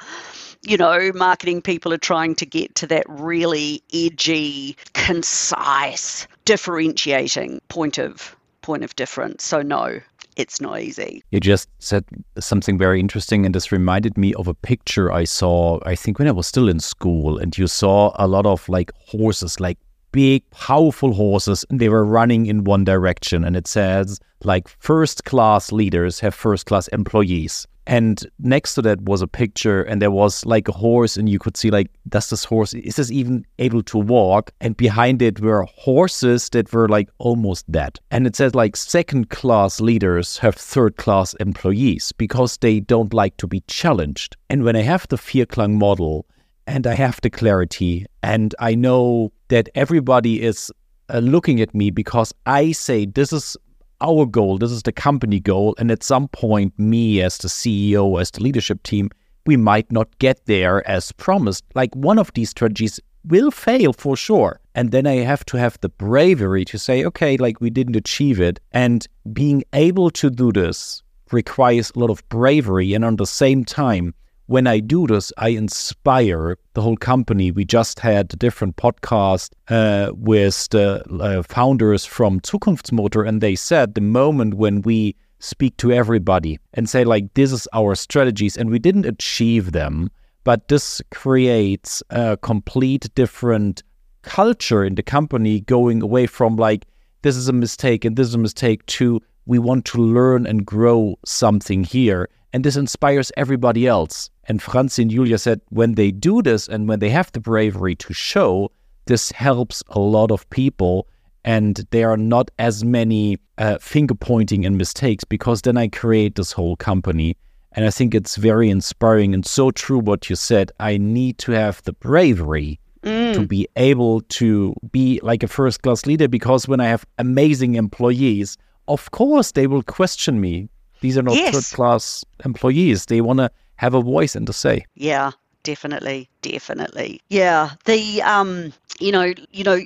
you 0.62 0.76
know, 0.76 1.12
marketing 1.14 1.62
people 1.62 1.92
are 1.92 1.98
trying 1.98 2.34
to 2.36 2.46
get 2.46 2.74
to 2.76 2.88
that 2.88 3.04
really 3.08 3.82
edgy, 3.92 4.76
concise, 4.92 6.26
differentiating 6.44 7.60
point 7.68 7.98
of 7.98 8.36
point 8.68 8.84
of 8.84 8.94
difference. 8.96 9.44
So, 9.44 9.62
no, 9.62 9.98
it's 10.36 10.60
not 10.60 10.80
easy. 10.80 11.22
You 11.30 11.40
just 11.40 11.70
said 11.78 12.04
something 12.38 12.76
very 12.76 13.00
interesting, 13.00 13.46
and 13.46 13.54
this 13.54 13.72
reminded 13.72 14.18
me 14.18 14.34
of 14.34 14.46
a 14.46 14.52
picture 14.52 15.10
I 15.10 15.24
saw, 15.24 15.80
I 15.86 15.94
think, 15.94 16.18
when 16.18 16.28
I 16.28 16.32
was 16.32 16.46
still 16.46 16.68
in 16.68 16.78
school, 16.78 17.38
and 17.38 17.56
you 17.56 17.66
saw 17.66 18.12
a 18.16 18.26
lot 18.28 18.44
of 18.44 18.68
like 18.68 18.92
horses, 18.98 19.58
like 19.58 19.78
big, 20.12 20.42
powerful 20.50 21.14
horses, 21.14 21.64
and 21.70 21.80
they 21.80 21.88
were 21.88 22.04
running 22.04 22.44
in 22.44 22.64
one 22.64 22.84
direction. 22.84 23.42
And 23.42 23.56
it 23.56 23.66
says, 23.66 24.20
like, 24.44 24.68
first 24.68 25.24
class 25.24 25.72
leaders 25.72 26.20
have 26.20 26.34
first 26.34 26.66
class 26.66 26.88
employees. 26.88 27.66
And 27.88 28.22
next 28.38 28.74
to 28.74 28.82
that 28.82 29.00
was 29.00 29.22
a 29.22 29.26
picture, 29.26 29.82
and 29.82 30.02
there 30.02 30.10
was 30.10 30.44
like 30.44 30.68
a 30.68 30.72
horse, 30.72 31.16
and 31.16 31.26
you 31.26 31.38
could 31.38 31.56
see 31.56 31.70
like, 31.70 31.90
does 32.06 32.28
this 32.28 32.44
horse 32.44 32.74
is 32.74 32.96
this 32.96 33.10
even 33.10 33.46
able 33.58 33.82
to 33.84 33.96
walk? 33.96 34.52
And 34.60 34.76
behind 34.76 35.22
it 35.22 35.40
were 35.40 35.62
horses 35.62 36.50
that 36.50 36.70
were 36.70 36.86
like 36.86 37.08
almost 37.16 37.70
dead. 37.72 37.98
And 38.10 38.26
it 38.26 38.36
says 38.36 38.54
like 38.54 38.76
second 38.76 39.30
class 39.30 39.80
leaders 39.80 40.36
have 40.36 40.54
third 40.54 40.98
class 40.98 41.32
employees 41.40 42.12
because 42.12 42.58
they 42.58 42.78
don't 42.78 43.14
like 43.14 43.38
to 43.38 43.46
be 43.46 43.60
challenged. 43.68 44.36
And 44.50 44.64
when 44.64 44.76
I 44.76 44.82
have 44.82 45.08
the 45.08 45.16
fear 45.16 45.46
Vierklang 45.46 45.78
model 45.78 46.26
and 46.66 46.86
I 46.86 46.94
have 46.94 47.20
the 47.22 47.30
clarity, 47.30 48.04
and 48.22 48.54
I 48.58 48.74
know 48.74 49.32
that 49.48 49.70
everybody 49.74 50.42
is 50.42 50.70
uh, 51.08 51.20
looking 51.20 51.62
at 51.62 51.74
me 51.74 51.90
because 51.90 52.34
I 52.44 52.72
say 52.72 53.06
this 53.06 53.32
is 53.32 53.56
our 54.00 54.26
goal, 54.26 54.58
this 54.58 54.70
is 54.70 54.82
the 54.82 54.92
company 54.92 55.40
goal, 55.40 55.74
and 55.78 55.90
at 55.90 56.02
some 56.02 56.28
point, 56.28 56.78
me 56.78 57.20
as 57.20 57.38
the 57.38 57.48
CEO, 57.48 58.20
as 58.20 58.30
the 58.30 58.42
leadership 58.42 58.82
team, 58.82 59.10
we 59.46 59.56
might 59.56 59.90
not 59.90 60.18
get 60.18 60.44
there 60.46 60.86
as 60.88 61.12
promised. 61.12 61.64
Like 61.74 61.94
one 61.94 62.18
of 62.18 62.32
these 62.34 62.50
strategies 62.50 63.00
will 63.24 63.50
fail 63.50 63.92
for 63.92 64.16
sure. 64.16 64.60
And 64.74 64.90
then 64.90 65.06
I 65.06 65.16
have 65.16 65.44
to 65.46 65.56
have 65.56 65.78
the 65.80 65.88
bravery 65.88 66.64
to 66.66 66.78
say, 66.78 67.04
okay, 67.04 67.36
like 67.36 67.60
we 67.60 67.70
didn't 67.70 67.96
achieve 67.96 68.40
it. 68.40 68.60
And 68.72 69.06
being 69.32 69.64
able 69.72 70.10
to 70.10 70.30
do 70.30 70.52
this 70.52 71.02
requires 71.32 71.90
a 71.94 71.98
lot 71.98 72.10
of 72.10 72.26
bravery. 72.28 72.94
And 72.94 73.04
on 73.04 73.16
the 73.16 73.26
same 73.26 73.64
time, 73.64 74.14
when 74.48 74.66
I 74.66 74.80
do 74.80 75.06
this, 75.06 75.30
I 75.36 75.50
inspire 75.50 76.56
the 76.72 76.80
whole 76.80 76.96
company. 76.96 77.50
We 77.50 77.66
just 77.66 78.00
had 78.00 78.32
a 78.32 78.36
different 78.36 78.76
podcast 78.76 79.50
uh, 79.68 80.10
with 80.14 80.70
the 80.70 81.04
uh, 81.20 81.42
founders 81.42 82.06
from 82.06 82.40
Zukunftsmotor, 82.40 83.28
and 83.28 83.42
they 83.42 83.54
said 83.54 83.94
the 83.94 84.00
moment 84.00 84.54
when 84.54 84.80
we 84.82 85.14
speak 85.38 85.76
to 85.76 85.92
everybody 85.92 86.58
and 86.72 86.88
say, 86.88 87.04
like, 87.04 87.34
this 87.34 87.52
is 87.52 87.68
our 87.74 87.94
strategies, 87.94 88.56
and 88.56 88.70
we 88.70 88.78
didn't 88.78 89.04
achieve 89.04 89.72
them, 89.72 90.10
but 90.44 90.68
this 90.68 91.02
creates 91.10 92.02
a 92.08 92.38
complete 92.38 93.14
different 93.14 93.82
culture 94.22 94.82
in 94.82 94.94
the 94.94 95.02
company 95.02 95.60
going 95.60 96.00
away 96.00 96.26
from, 96.26 96.56
like, 96.56 96.86
this 97.20 97.36
is 97.36 97.48
a 97.48 97.52
mistake 97.52 98.06
and 98.06 98.16
this 98.16 98.28
is 98.28 98.34
a 98.34 98.38
mistake 98.38 98.84
to 98.86 99.20
we 99.44 99.58
want 99.58 99.84
to 99.86 99.98
learn 99.98 100.46
and 100.46 100.64
grow 100.64 101.18
something 101.24 101.82
here. 101.84 102.28
And 102.52 102.64
this 102.64 102.76
inspires 102.76 103.30
everybody 103.36 103.86
else. 103.86 104.30
And 104.44 104.62
Franzi 104.62 105.02
and 105.02 105.10
Julia 105.10 105.38
said 105.38 105.60
when 105.68 105.94
they 105.94 106.10
do 106.10 106.42
this 106.42 106.68
and 106.68 106.88
when 106.88 106.98
they 106.98 107.10
have 107.10 107.30
the 107.32 107.40
bravery 107.40 107.94
to 107.96 108.12
show, 108.14 108.70
this 109.06 109.30
helps 109.32 109.82
a 109.88 109.98
lot 109.98 110.30
of 110.30 110.48
people. 110.50 111.06
And 111.44 111.86
there 111.90 112.10
are 112.10 112.16
not 112.16 112.50
as 112.58 112.84
many 112.84 113.38
uh, 113.58 113.78
finger 113.78 114.14
pointing 114.14 114.64
and 114.64 114.76
mistakes 114.76 115.24
because 115.24 115.62
then 115.62 115.76
I 115.76 115.88
create 115.88 116.34
this 116.34 116.52
whole 116.52 116.76
company. 116.76 117.36
And 117.72 117.84
I 117.84 117.90
think 117.90 118.14
it's 118.14 118.36
very 118.36 118.70
inspiring 118.70 119.34
and 119.34 119.44
so 119.44 119.70
true 119.70 119.98
what 119.98 120.30
you 120.30 120.36
said. 120.36 120.72
I 120.80 120.96
need 120.96 121.38
to 121.38 121.52
have 121.52 121.82
the 121.82 121.92
bravery 121.92 122.80
mm. 123.02 123.34
to 123.34 123.46
be 123.46 123.68
able 123.76 124.22
to 124.22 124.74
be 124.90 125.20
like 125.22 125.42
a 125.42 125.48
first 125.48 125.82
class 125.82 126.06
leader 126.06 126.28
because 126.28 126.66
when 126.66 126.80
I 126.80 126.86
have 126.86 127.06
amazing 127.18 127.74
employees, 127.74 128.56
of 128.88 129.10
course 129.10 129.52
they 129.52 129.66
will 129.66 129.82
question 129.82 130.40
me. 130.40 130.68
These 131.00 131.18
are 131.18 131.22
not 131.22 131.34
yes. 131.34 131.54
third 131.54 131.76
class 131.76 132.24
employees. 132.44 133.06
They 133.06 133.20
want 133.20 133.38
to 133.38 133.50
have 133.76 133.94
a 133.94 134.02
voice 134.02 134.34
and 134.34 134.46
to 134.46 134.52
say. 134.52 134.84
Yeah, 134.94 135.32
definitely, 135.62 136.28
definitely. 136.42 137.20
Yeah, 137.28 137.70
the 137.84 138.22
um, 138.22 138.72
you 138.98 139.12
know, 139.12 139.32
you 139.50 139.64
know, 139.64 139.80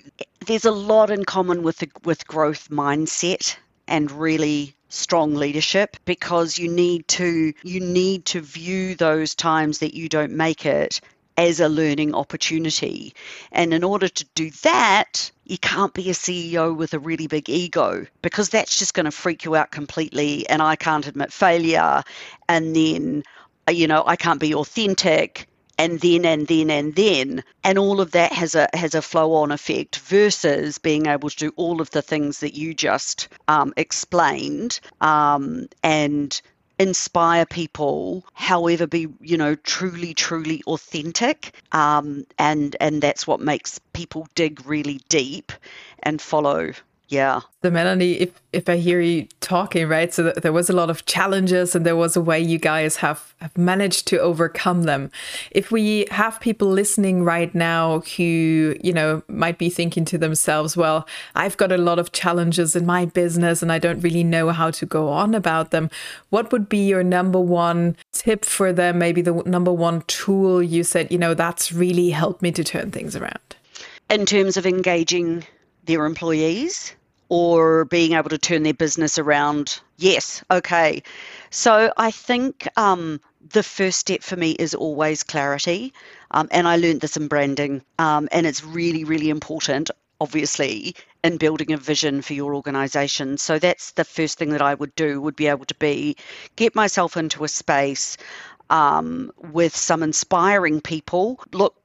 there's 0.47 0.65
a 0.65 0.73
lot 0.73 1.11
in 1.11 1.25
common 1.25 1.63
with 1.63 1.79
the 1.79 1.91
with 2.05 2.27
growth 2.27 2.69
mindset 2.71 3.57
and 3.89 4.11
really 4.11 4.75
strong 4.89 5.35
leadership 5.35 5.97
because 6.05 6.59
you 6.59 6.69
need 6.69 7.09
to 7.09 7.53
you 7.63 7.81
need 7.81 8.27
to 8.27 8.41
view 8.41 8.95
those 8.95 9.35
times 9.35 9.79
that 9.79 9.95
you 9.95 10.09
don't 10.09 10.33
make 10.33 10.67
it 10.67 11.01
as 11.37 11.61
a 11.61 11.69
learning 11.69 12.15
opportunity. 12.15 13.15
And 13.51 13.73
in 13.73 13.85
order 13.85 14.09
to 14.09 14.25
do 14.35 14.51
that, 14.63 15.31
you 15.45 15.59
can't 15.59 15.95
be 15.95 16.11
a 16.11 16.15
CEO 16.15 16.77
with 16.77 16.95
a 16.95 16.99
really 16.99 17.27
big 17.27 17.49
ego 17.49 18.07
because 18.23 18.49
that's 18.49 18.79
just 18.79 18.95
going 18.95 19.05
to 19.05 19.11
freak 19.11 19.45
you 19.45 19.57
out 19.57 19.71
completely. 19.71 20.49
And 20.49 20.63
I 20.63 20.77
can't 20.77 21.07
admit 21.07 21.33
failure. 21.33 22.03
And 22.49 22.77
then 22.77 23.23
you 23.71 23.87
know, 23.87 24.03
I 24.07 24.17
can't 24.17 24.41
be 24.41 24.55
authentic 24.55 25.49
and 25.79 26.01
then 26.01 26.25
and 26.25 26.47
then 26.47 26.71
and 26.71 26.95
then 26.95 27.43
and 27.65 27.79
all 27.79 28.01
of 28.01 28.11
that 28.13 28.33
has 28.33 28.55
a 28.55 28.69
has 28.75 28.95
a 28.95 29.03
flow 29.03 29.35
on 29.35 29.51
effect 29.51 29.99
versus 30.01 30.79
being 30.79 31.07
able 31.07 31.31
to 31.31 31.37
do 31.37 31.53
all 31.57 31.81
of 31.81 31.91
the 31.91 32.03
things 32.03 32.41
that 32.41 32.55
you 32.55 32.75
just 32.75 33.29
um, 33.49 33.73
explained 33.77 34.81
um, 35.01 35.67
and 35.83 36.43
inspire 36.83 37.47
people 37.47 38.25
however 38.35 38.89
be 38.89 39.07
you 39.21 39.37
know 39.37 39.55
truly 39.55 40.13
truly 40.15 40.61
authentic 40.67 41.55
um, 41.71 42.27
and 42.41 42.75
and 42.81 43.01
that's 43.01 43.25
what 43.25 43.39
makes 43.41 43.79
people 43.93 44.27
dig 44.35 44.67
really 44.67 45.01
deep 45.09 45.53
and 46.03 46.21
follow 46.21 46.73
yeah. 47.13 47.41
The 47.61 47.71
melanie 47.71 48.13
if 48.13 48.41
if 48.55 48.69
i 48.71 48.77
hear 48.77 49.01
you 49.01 49.29
talking 49.41 49.87
right 49.87 50.13
so 50.13 50.33
there 50.33 50.53
was 50.53 50.71
a 50.71 50.73
lot 50.73 50.89
of 50.89 51.05
challenges 51.05 51.75
and 51.75 51.85
there 51.85 51.95
was 51.95 52.17
a 52.17 52.23
way 52.23 52.41
you 52.41 52.59
guys 52.59 52.97
have 52.97 53.35
have 53.41 53.57
managed 53.57 54.07
to 54.09 54.19
overcome 54.19 54.85
them. 54.85 55.11
If 55.51 55.71
we 55.71 56.07
have 56.11 56.41
people 56.41 56.69
listening 56.69 57.23
right 57.23 57.55
now 57.55 58.01
who 58.17 58.75
you 58.83 58.95
know 58.95 59.23
might 59.29 59.59
be 59.59 59.69
thinking 59.69 60.07
to 60.07 60.17
themselves 60.17 60.75
well 60.75 61.07
i've 61.35 61.59
got 61.59 61.71
a 61.71 61.77
lot 61.77 61.99
of 61.99 62.13
challenges 62.13 62.75
in 62.75 62.87
my 62.87 63.05
business 63.05 63.63
and 63.63 63.71
i 63.71 63.79
don't 63.79 64.01
really 64.01 64.25
know 64.25 64.49
how 64.49 64.71
to 64.71 64.87
go 64.87 65.09
on 65.11 65.35
about 65.35 65.71
them 65.71 65.91
what 66.31 66.51
would 66.51 66.67
be 66.67 66.89
your 66.89 67.05
number 67.05 67.39
one 67.39 67.95
tip 68.13 68.47
for 68.47 68.73
them? 68.73 68.99
Maybe 68.99 69.21
the 69.21 69.35
number 69.45 69.73
one 69.73 70.01
tool 70.07 70.63
you 70.63 70.83
said 70.83 71.13
you 71.13 71.19
know 71.19 71.35
that's 71.35 71.73
really 71.73 72.09
helped 72.09 72.41
me 72.41 72.53
to 72.53 72.65
turn 72.65 72.91
things 72.91 73.15
around. 73.15 73.57
In 74.09 74.25
terms 74.25 74.57
of 74.57 74.65
engaging 74.67 75.45
their 75.85 76.07
employees 76.07 76.95
or 77.33 77.87
being 77.87 78.13
able 78.13 78.29
to 78.29 78.37
turn 78.37 78.63
their 78.63 78.75
business 78.75 79.17
around. 79.17 79.81
Yes, 79.97 80.45
okay. 80.51 81.03
So 81.49 81.91
I 81.97 82.11
think 82.11 82.69
um, 82.77 83.23
the 83.55 83.63
first 83.63 84.01
step 84.01 84.23
for 84.23 84.37
me 84.37 84.51
is 84.51 84.75
always 84.75 85.23
clarity. 85.23 85.95
Um, 86.33 86.49
and 86.51 86.69
I 86.69 86.77
learned 86.77 87.01
this 87.01 87.17
in 87.17 87.29
branding. 87.29 87.81
Um, 87.99 88.29
and 88.33 88.47
it's 88.47 88.63
really, 88.63 89.05
really 89.05 89.31
important, 89.31 89.91
obviously, 90.21 90.95
in 91.25 91.39
building 91.39 91.73
a 91.73 91.79
vision 91.79 92.21
for 92.21 92.35
your 92.35 92.55
organization. 92.55 93.39
So 93.39 93.59
that's 93.59 93.93
the 93.93 94.05
first 94.05 94.37
thing 94.37 94.51
that 94.51 94.61
I 94.61 94.75
would 94.75 94.95
do, 94.95 95.19
would 95.23 95.37
be 95.37 95.47
able 95.47 95.65
to 95.65 95.75
be 95.77 96.17
get 96.57 96.75
myself 96.75 97.17
into 97.17 97.45
a 97.45 97.49
space 97.49 98.19
um, 98.69 99.33
with 99.39 99.75
some 99.75 100.03
inspiring 100.03 100.83
people. 100.83 101.41
Look, 101.55 101.77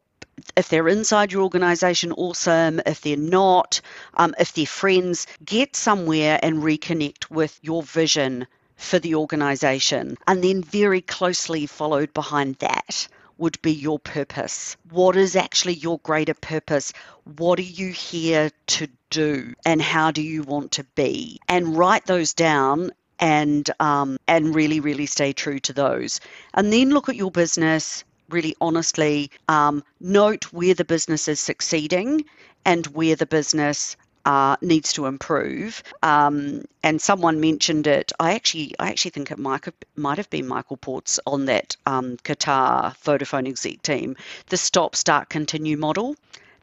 if 0.55 0.69
they're 0.69 0.87
inside 0.87 1.31
your 1.31 1.43
organization, 1.43 2.11
awesome. 2.11 2.81
If 2.85 3.01
they're 3.01 3.17
not, 3.17 3.81
um, 4.13 4.35
if 4.39 4.53
they're 4.53 4.65
friends, 4.65 5.27
get 5.43 5.75
somewhere 5.75 6.39
and 6.41 6.63
reconnect 6.63 7.29
with 7.29 7.59
your 7.61 7.83
vision 7.83 8.47
for 8.75 8.99
the 8.99 9.15
organization. 9.15 10.17
And 10.27 10.43
then, 10.43 10.63
very 10.63 11.01
closely 11.01 11.65
followed 11.65 12.13
behind 12.13 12.55
that, 12.55 13.07
would 13.37 13.61
be 13.61 13.73
your 13.73 13.99
purpose. 13.99 14.77
What 14.89 15.15
is 15.15 15.35
actually 15.35 15.75
your 15.75 15.99
greater 15.99 16.33
purpose? 16.33 16.93
What 17.37 17.59
are 17.59 17.63
you 17.63 17.89
here 17.89 18.51
to 18.67 18.87
do? 19.09 19.53
And 19.65 19.81
how 19.81 20.11
do 20.11 20.21
you 20.21 20.43
want 20.43 20.73
to 20.73 20.83
be? 20.95 21.39
And 21.47 21.77
write 21.77 22.05
those 22.05 22.33
down 22.33 22.91
and 23.19 23.69
um, 23.79 24.17
and 24.27 24.53
really 24.53 24.79
really 24.79 25.07
stay 25.07 25.33
true 25.33 25.59
to 25.59 25.73
those 25.73 26.19
and 26.53 26.71
then 26.71 26.91
look 26.91 27.09
at 27.09 27.15
your 27.15 27.31
business 27.31 28.03
really 28.29 28.55
honestly 28.61 29.31
um, 29.47 29.83
note 29.99 30.45
where 30.45 30.73
the 30.73 30.85
business 30.85 31.27
is 31.27 31.39
succeeding 31.39 32.25
and 32.65 32.85
where 32.87 33.15
the 33.15 33.25
business 33.25 33.95
uh, 34.27 34.57
needs 34.61 34.91
to 34.91 35.05
improve. 35.05 35.81
Um, 36.03 36.65
and 36.83 37.01
someone 37.01 37.39
mentioned 37.39 37.87
it. 37.87 38.11
I 38.19 38.33
actually, 38.33 38.75
I 38.77 38.89
actually 38.89 39.11
think 39.11 39.31
it 39.31 39.39
might 39.39 39.63
have, 39.63 39.73
might 39.95 40.17
have 40.17 40.29
been 40.29 40.47
Michael 40.47 40.75
Ports 40.75 41.17
on 41.25 41.45
that 41.45 41.77
um, 41.85 42.17
Qatar 42.17 42.93
Vodafone 43.05 43.47
exec 43.47 43.81
team. 43.81 44.17
The 44.47 44.57
stop, 44.57 44.97
start, 44.97 45.29
continue 45.29 45.77
model. 45.77 46.17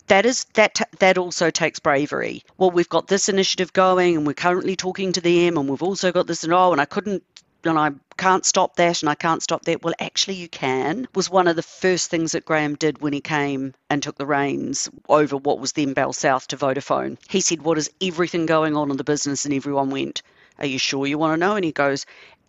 That 0.09 0.27
is 0.27 0.45
that 0.53 0.79
that 0.99 1.17
also 1.17 1.51
takes 1.51 1.79
bravery. 1.79 2.45
Well, 2.59 2.71
we've 2.71 2.91
got 2.91 3.07
this 3.07 3.31
initiative 3.31 3.73
going, 3.73 4.19
and 4.19 4.27
we're 4.27 4.35
currently 4.35 4.77
talking 4.77 5.13
to 5.13 5.23
them, 5.23 5.57
and 5.57 5.67
we've 5.67 5.83
also 5.83 6.13
got 6.13 6.27
this 6.27 6.45
and 6.45 6.53
oh, 6.53 6.73
and 6.73 6.81
I 6.83 6.85
couldn't 6.85 7.23
and 7.67 7.79
I 7.79 7.93
can't 8.17 8.45
stop 8.45 8.77
that 8.77 9.03
and 9.03 9.09
I 9.11 9.15
can't 9.15 9.43
stop 9.43 9.65
that. 9.65 9.83
Well, 9.83 9.95
actually, 9.99 10.35
you 10.35 10.49
can, 10.49 11.09
was 11.15 11.31
one 11.31 11.49
of 11.49 11.57
the 11.57 11.63
first 11.63 12.11
things 12.11 12.33
that 12.33 12.45
Graham 12.45 12.75
did 12.75 13.01
when 13.01 13.13
he 13.13 13.21
came 13.21 13.75
and 13.91 14.03
took 14.03 14.17
the 14.17 14.27
reins 14.27 14.89
over 15.09 15.37
what 15.37 15.59
was 15.61 15.73
then 15.73 15.93
Bell 15.93 16.13
South 16.13 16.47
to 16.49 16.57
Vodafone. 16.57 17.19
He 17.29 17.41
said, 17.41 17.63
What 17.63 17.79
is 17.79 17.91
everything 18.01 18.47
going 18.47 18.77
on 18.77 18.91
in 18.91 18.97
the 18.97 19.05
business? 19.05 19.45
And 19.45 19.55
everyone 19.55 19.91
went, 19.91 20.23
Are 20.59 20.67
you 20.67 20.79
sure 20.79 21.07
you 21.07 21.19
want 21.19 21.33
to 21.35 21.47
know? 21.47 21.57
And 21.57 21.65
he 21.65 21.73
goes, 21.73 22.07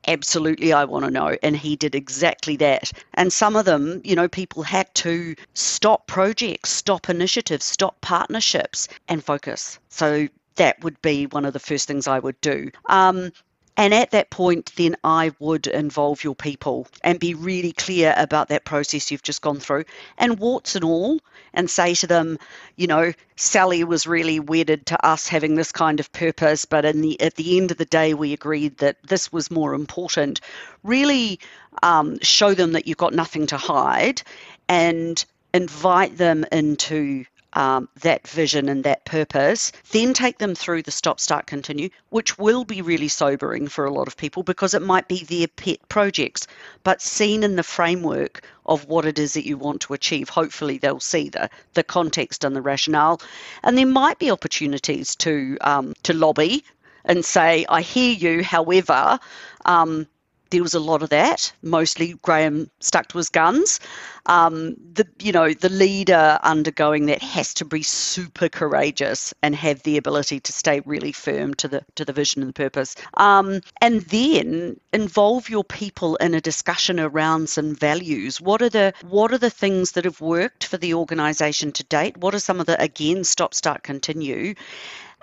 Absolutely, 0.07 0.72
I 0.72 0.86
want 0.86 1.05
to 1.05 1.12
know. 1.12 1.36
And 1.41 1.57
he 1.57 1.75
did 1.75 1.95
exactly 1.95 2.55
that. 2.57 2.91
And 3.15 3.34
some 3.34 3.55
of 3.55 3.65
them, 3.65 4.01
you 4.03 4.15
know, 4.15 4.27
people 4.27 4.62
had 4.62 4.93
to 4.95 5.36
stop 5.55 6.05
projects, 6.05 6.72
stop 6.72 7.10
initiatives, 7.10 7.65
stop 7.65 8.00
partnerships, 8.01 8.88
and 9.07 9.24
focus. 9.24 9.79
So 9.89 10.27
that 10.55 10.84
would 10.84 11.01
be 11.01 11.25
one 11.25 11.45
of 11.45 11.53
the 11.53 11.60
first 11.60 11.88
things 11.88 12.07
I 12.07 12.19
would 12.19 12.39
do. 12.41 12.69
Um, 12.88 13.31
And 13.77 13.94
at 13.94 14.12
that 14.12 14.29
point, 14.29 14.72
then 14.77 14.96
I 15.03 15.34
would 15.39 15.67
involve 15.67 16.24
your 16.24 16.36
people 16.36 16.88
and 17.03 17.20
be 17.20 17.34
really 17.34 17.74
clear 17.74 18.13
about 18.15 18.48
that 18.48 18.63
process 18.63 19.12
you've 19.12 19.22
just 19.22 19.41
gone 19.41 19.60
through 19.60 19.84
and 20.17 20.39
warts 20.39 20.75
and 20.75 20.86
all, 20.86 21.20
and 21.53 21.70
say 21.70 21.94
to 21.96 22.08
them, 22.08 22.39
you 22.77 22.88
know, 22.88 23.12
Sally 23.36 23.84
was 23.84 24.08
really 24.08 24.39
wedded 24.39 24.86
to 24.88 25.05
us 25.05 25.27
having 25.27 25.55
this 25.55 25.74
kind 25.74 26.00
of 26.00 26.12
purpose, 26.13 26.63
but 26.63 26.86
in 26.86 27.01
the 27.01 27.20
at 27.20 27.36
the 27.36 27.58
end 27.58 27.72
of 27.72 27.77
the 27.77 27.86
day, 27.86 28.13
we 28.13 28.32
agreed 28.32 28.77
that 28.77 28.98
this 29.03 29.32
was 29.34 29.51
more 29.51 29.74
important. 29.74 30.39
Really 30.84 31.39
um, 31.84 32.17
show 32.22 32.53
them 32.53 32.74
that 32.74 32.88
you've 32.88 32.98
got 32.98 33.13
nothing 33.13 33.48
to 33.48 33.58
hide, 33.58 34.22
and 34.70 35.24
invite 35.53 36.17
them 36.17 36.46
into 36.51 37.25
um, 37.56 37.90
that 38.02 38.28
vision 38.28 38.70
and 38.70 38.84
that 38.84 39.06
purpose, 39.06 39.72
then 39.92 40.14
take 40.14 40.38
them 40.38 40.54
through 40.54 40.84
the 40.84 40.92
stop, 40.92 41.20
start, 41.20 41.48
continue, 41.48 41.90
which 42.10 42.38
will 42.38 42.66
be 42.66 42.82
really 42.82 43.08
sobering 43.08 43.68
for 43.68 43.86
a 43.86 43.94
lot 43.94 44.08
of 44.08 44.18
people 44.18 44.44
because 44.44 44.74
it 44.74 44.82
might 44.82 45.08
be 45.08 45.24
their 45.24 45.48
pet 45.48 45.80
projects, 45.90 46.48
but 46.84 47.02
seen 47.02 47.44
in 47.44 47.56
the 47.56 47.64
framework 47.64 48.42
of 48.66 48.86
what 48.86 49.06
it 49.06 49.18
is 49.18 49.34
that 49.34 49.46
you 49.46 49.58
want 49.58 49.82
to 49.82 49.94
achieve, 49.94 50.28
hopefully 50.30 50.78
they'll 50.78 51.00
see 51.00 51.30
the, 51.30 51.50
the 51.74 51.84
context 51.84 52.44
and 52.44 52.56
the 52.56 52.62
rationale. 52.62 53.22
And 53.64 53.78
there 53.78 53.86
might 53.86 54.20
be 54.20 54.32
opportunities 54.32 55.16
to 55.18 55.58
um, 55.62 55.94
to 56.04 56.14
lobby 56.14 56.64
and 57.06 57.24
say, 57.24 57.66
I 57.70 57.82
hear 57.82 58.14
you, 58.14 58.44
however, 58.44 59.20
um, 59.64 60.08
there 60.50 60.64
was 60.64 60.74
a 60.74 60.80
lot 60.80 61.04
of 61.04 61.10
that. 61.10 61.52
Mostly 61.62 62.16
Graham 62.22 62.70
stuck 62.80 63.08
to 63.10 63.18
his 63.18 63.30
guns. 63.30 63.80
Um, 64.28 64.75
the 64.94 65.08
you 65.20 65.32
know 65.32 65.54
the 65.54 65.70
leader 65.70 66.40
undergoing 66.42 67.08
that 67.08 67.22
has 67.22 67.54
to 67.56 67.66
be 67.66 67.84
super 67.84 68.50
courageous 68.50 69.34
and 69.44 69.56
have 69.56 69.84
the 69.84 69.98
ability 69.98 70.40
to 70.40 70.52
stay 70.54 70.82
really 70.86 71.12
firm 71.12 71.54
to 71.56 71.68
the 71.68 71.86
to 71.96 72.06
the 72.06 72.14
vision 72.14 72.42
and 72.42 72.50
the 72.50 72.54
purpose. 72.54 72.96
Um, 73.16 73.62
and 73.82 74.02
then 74.02 74.80
involve 74.94 75.50
your 75.50 75.64
people 75.64 76.16
in 76.18 76.34
a 76.34 76.42
discussion 76.42 77.00
around 77.00 77.50
some 77.50 77.75
values. 77.75 78.42
What 78.42 78.62
are 78.62 78.70
the 78.70 78.94
what 79.02 79.32
are 79.32 79.38
the 79.38 79.50
things 79.50 79.92
that 79.92 80.06
have 80.06 80.22
worked 80.22 80.66
for 80.66 80.78
the 80.78 80.94
organisation 80.96 81.72
to 81.74 81.84
date? 81.84 82.18
What 82.18 82.34
are 82.34 82.40
some 82.40 82.60
of 82.60 82.66
the 82.66 82.82
again 82.82 83.24
stop 83.24 83.54
start 83.54 83.84
continue? 83.84 84.56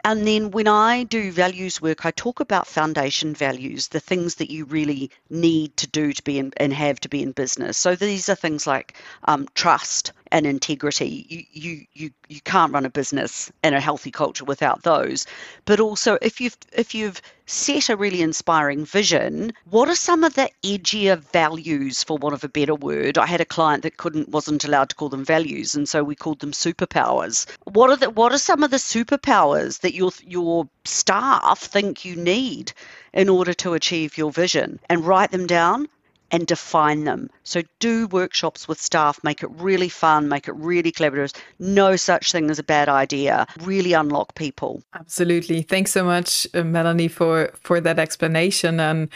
And 0.04 0.26
then 0.26 0.50
when 0.50 0.66
I 0.66 1.04
do 1.04 1.30
values 1.30 1.80
work, 1.80 2.04
I 2.04 2.10
talk 2.10 2.40
about 2.40 2.66
foundation 2.66 3.34
values, 3.34 3.88
the 3.88 4.00
things 4.00 4.34
that 4.36 4.50
you 4.50 4.64
really 4.64 5.10
need 5.30 5.76
to 5.76 5.86
do 5.86 6.12
to 6.12 6.24
be 6.24 6.38
in, 6.38 6.52
and 6.56 6.72
have 6.72 6.98
to 7.00 7.08
be 7.08 7.22
in 7.22 7.30
business. 7.30 7.78
So 7.78 7.94
these 7.94 8.28
are 8.28 8.34
things 8.34 8.66
like 8.66 8.94
um, 9.24 9.46
trust, 9.54 10.12
and 10.32 10.46
integrity. 10.46 11.26
You, 11.28 11.44
you 11.52 11.86
you 11.92 12.10
you 12.28 12.40
can't 12.40 12.72
run 12.72 12.86
a 12.86 12.90
business 12.90 13.52
and 13.62 13.74
a 13.74 13.80
healthy 13.80 14.10
culture 14.10 14.44
without 14.44 14.82
those. 14.82 15.26
But 15.66 15.78
also, 15.78 16.18
if 16.22 16.40
you've 16.40 16.56
if 16.72 16.94
you've 16.94 17.20
set 17.46 17.90
a 17.90 17.96
really 17.96 18.22
inspiring 18.22 18.84
vision, 18.86 19.52
what 19.68 19.88
are 19.90 19.94
some 19.94 20.24
of 20.24 20.34
the 20.34 20.50
edgier 20.64 21.18
values, 21.32 22.02
for 22.02 22.16
want 22.16 22.34
of 22.34 22.42
a 22.42 22.48
better 22.48 22.74
word? 22.74 23.18
I 23.18 23.26
had 23.26 23.42
a 23.42 23.44
client 23.44 23.82
that 23.82 23.98
couldn't 23.98 24.30
wasn't 24.30 24.64
allowed 24.64 24.88
to 24.88 24.96
call 24.96 25.10
them 25.10 25.24
values, 25.24 25.74
and 25.74 25.86
so 25.88 26.02
we 26.02 26.14
called 26.14 26.40
them 26.40 26.52
superpowers. 26.52 27.46
What 27.64 27.90
are 27.90 27.96
the 27.96 28.10
what 28.10 28.32
are 28.32 28.38
some 28.38 28.62
of 28.62 28.70
the 28.70 28.78
superpowers 28.78 29.80
that 29.80 29.94
your 29.94 30.10
your 30.26 30.66
staff 30.84 31.60
think 31.60 32.04
you 32.06 32.16
need 32.16 32.72
in 33.12 33.28
order 33.28 33.52
to 33.54 33.74
achieve 33.74 34.16
your 34.16 34.32
vision? 34.32 34.80
And 34.88 35.06
write 35.06 35.30
them 35.30 35.46
down 35.46 35.88
and 36.32 36.46
define 36.46 37.04
them. 37.04 37.30
So 37.44 37.62
do 37.78 38.06
workshops 38.08 38.66
with 38.66 38.80
staff, 38.80 39.22
make 39.22 39.42
it 39.42 39.50
really 39.52 39.90
fun, 39.90 40.28
make 40.28 40.48
it 40.48 40.54
really 40.54 40.90
collaborative. 40.90 41.36
No 41.58 41.94
such 41.94 42.32
thing 42.32 42.50
as 42.50 42.58
a 42.58 42.64
bad 42.64 42.88
idea. 42.88 43.46
Really 43.60 43.92
unlock 43.92 44.34
people. 44.34 44.82
Absolutely. 44.94 45.62
Thanks 45.62 45.92
so 45.92 46.04
much, 46.04 46.48
uh, 46.54 46.64
Melanie, 46.64 47.08
for 47.08 47.52
for 47.62 47.80
that 47.80 47.98
explanation. 47.98 48.80
And 48.80 49.10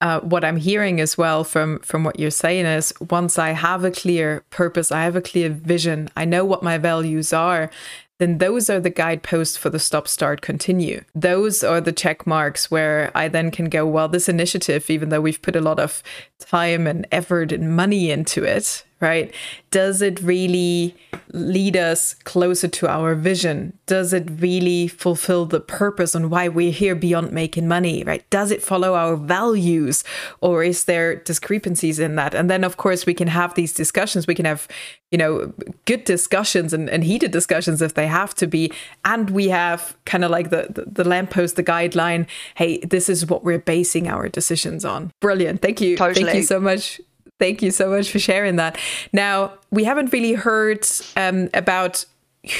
uh, 0.00 0.20
what 0.20 0.44
I'm 0.44 0.56
hearing 0.56 1.00
as 1.00 1.16
well 1.16 1.44
from 1.44 1.78
from 1.80 2.04
what 2.04 2.18
you're 2.18 2.30
saying 2.30 2.66
is 2.66 2.92
once 3.08 3.38
I 3.38 3.50
have 3.50 3.84
a 3.84 3.90
clear 3.90 4.44
purpose, 4.50 4.90
I 4.92 5.04
have 5.04 5.16
a 5.16 5.22
clear 5.22 5.48
vision, 5.48 6.10
I 6.16 6.24
know 6.24 6.44
what 6.44 6.62
my 6.62 6.76
values 6.78 7.32
are, 7.32 7.70
then 8.18 8.38
those 8.38 8.68
are 8.68 8.80
the 8.80 8.90
guideposts 8.90 9.56
for 9.56 9.70
the 9.70 9.78
stop, 9.78 10.08
start, 10.08 10.40
continue. 10.40 11.04
Those 11.14 11.62
are 11.62 11.80
the 11.80 11.92
check 11.92 12.26
marks 12.26 12.70
where 12.70 13.10
I 13.14 13.28
then 13.28 13.50
can 13.50 13.68
go, 13.68 13.86
well, 13.86 14.08
this 14.08 14.28
initiative, 14.28 14.90
even 14.90 15.08
though 15.08 15.20
we've 15.20 15.40
put 15.40 15.56
a 15.56 15.60
lot 15.60 15.78
of 15.78 16.02
time 16.38 16.86
and 16.86 17.06
effort 17.12 17.52
and 17.52 17.74
money 17.74 18.10
into 18.10 18.44
it, 18.44 18.84
right? 19.00 19.32
Does 19.70 20.02
it 20.02 20.20
really 20.20 20.96
lead 21.32 21.76
us 21.76 22.14
closer 22.14 22.68
to 22.68 22.88
our 22.88 23.14
vision? 23.14 23.78
Does 23.86 24.12
it 24.12 24.28
really 24.40 24.88
fulfill 24.88 25.46
the 25.46 25.60
purpose 25.60 26.14
on 26.14 26.30
why 26.30 26.48
we're 26.48 26.72
here 26.72 26.94
beyond 26.94 27.32
making 27.32 27.68
money, 27.68 28.02
right? 28.04 28.28
Does 28.30 28.50
it 28.50 28.62
follow 28.62 28.94
our 28.94 29.16
values 29.16 30.04
or 30.40 30.64
is 30.64 30.84
there 30.84 31.16
discrepancies 31.16 31.98
in 31.98 32.16
that? 32.16 32.34
And 32.34 32.50
then, 32.50 32.64
of 32.64 32.76
course, 32.76 33.06
we 33.06 33.14
can 33.14 33.28
have 33.28 33.54
these 33.54 33.72
discussions. 33.72 34.26
We 34.26 34.34
can 34.34 34.46
have, 34.46 34.66
you 35.10 35.18
know, 35.18 35.52
good 35.84 36.04
discussions 36.04 36.72
and, 36.72 36.88
and 36.90 37.04
heated 37.04 37.30
discussions 37.30 37.82
if 37.82 37.94
they 37.94 38.06
have 38.06 38.34
to 38.36 38.46
be. 38.46 38.72
And 39.04 39.30
we 39.30 39.48
have 39.48 39.96
kind 40.06 40.24
of 40.24 40.30
like 40.30 40.50
the, 40.50 40.66
the, 40.70 40.84
the 40.90 41.08
lamppost, 41.08 41.56
the 41.56 41.64
guideline. 41.64 42.26
Hey, 42.54 42.78
this 42.78 43.08
is 43.08 43.26
what 43.26 43.44
we're 43.44 43.58
basing 43.58 44.08
our 44.08 44.28
decisions 44.28 44.84
on. 44.84 45.12
Brilliant. 45.20 45.62
Thank 45.62 45.80
you. 45.80 45.96
Totally. 45.96 46.24
Thank 46.24 46.36
you 46.36 46.42
so 46.42 46.58
much 46.58 47.00
Thank 47.38 47.62
you 47.62 47.70
so 47.70 47.90
much 47.90 48.10
for 48.10 48.18
sharing 48.18 48.56
that. 48.56 48.78
Now, 49.12 49.52
we 49.70 49.84
haven't 49.84 50.12
really 50.12 50.32
heard 50.32 50.86
um, 51.16 51.48
about 51.54 52.04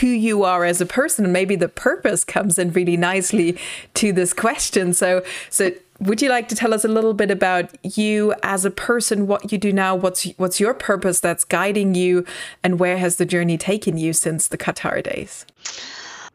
who 0.00 0.06
you 0.06 0.42
are 0.42 0.64
as 0.64 0.80
a 0.80 0.86
person 0.86 1.30
maybe 1.30 1.54
the 1.54 1.68
purpose 1.68 2.24
comes 2.24 2.58
in 2.58 2.72
really 2.72 2.96
nicely 2.96 3.56
to 3.94 4.12
this 4.12 4.34
question 4.34 4.92
so 4.92 5.22
so 5.50 5.70
would 6.00 6.20
you 6.20 6.28
like 6.28 6.48
to 6.48 6.56
tell 6.56 6.74
us 6.74 6.84
a 6.84 6.88
little 6.88 7.14
bit 7.14 7.30
about 7.30 7.70
you 7.96 8.34
as 8.42 8.64
a 8.64 8.72
person 8.72 9.28
what 9.28 9.50
you 9.52 9.56
do 9.56 9.72
now 9.72 9.94
what's 9.94 10.24
what's 10.36 10.58
your 10.58 10.74
purpose 10.74 11.20
that's 11.20 11.44
guiding 11.44 11.94
you 11.94 12.26
and 12.64 12.80
where 12.80 12.98
has 12.98 13.16
the 13.16 13.24
journey 13.24 13.56
taken 13.56 13.96
you 13.96 14.12
since 14.12 14.48
the 14.48 14.58
qatar 14.58 15.02
days 15.02 15.46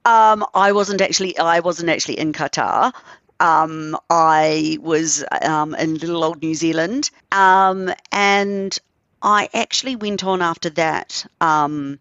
um, 0.06 0.46
I 0.54 0.74
wasn't 0.74 1.02
actually 1.02 1.38
I 1.38 1.62
wasn't 1.62 1.90
actually 1.90 2.20
in 2.20 2.34
Qatar. 2.34 2.92
Um, 3.44 3.98
I 4.10 4.78
was 4.82 5.24
um, 5.42 5.76
in 5.76 5.98
little 5.98 6.24
old 6.24 6.42
New 6.42 6.56
Zealand, 6.56 7.12
um, 7.34 7.94
and 8.12 8.80
I 9.22 9.50
actually 9.54 9.98
went 9.98 10.24
on 10.24 10.42
after 10.42 10.70
that 10.72 11.26
um, 11.42 12.00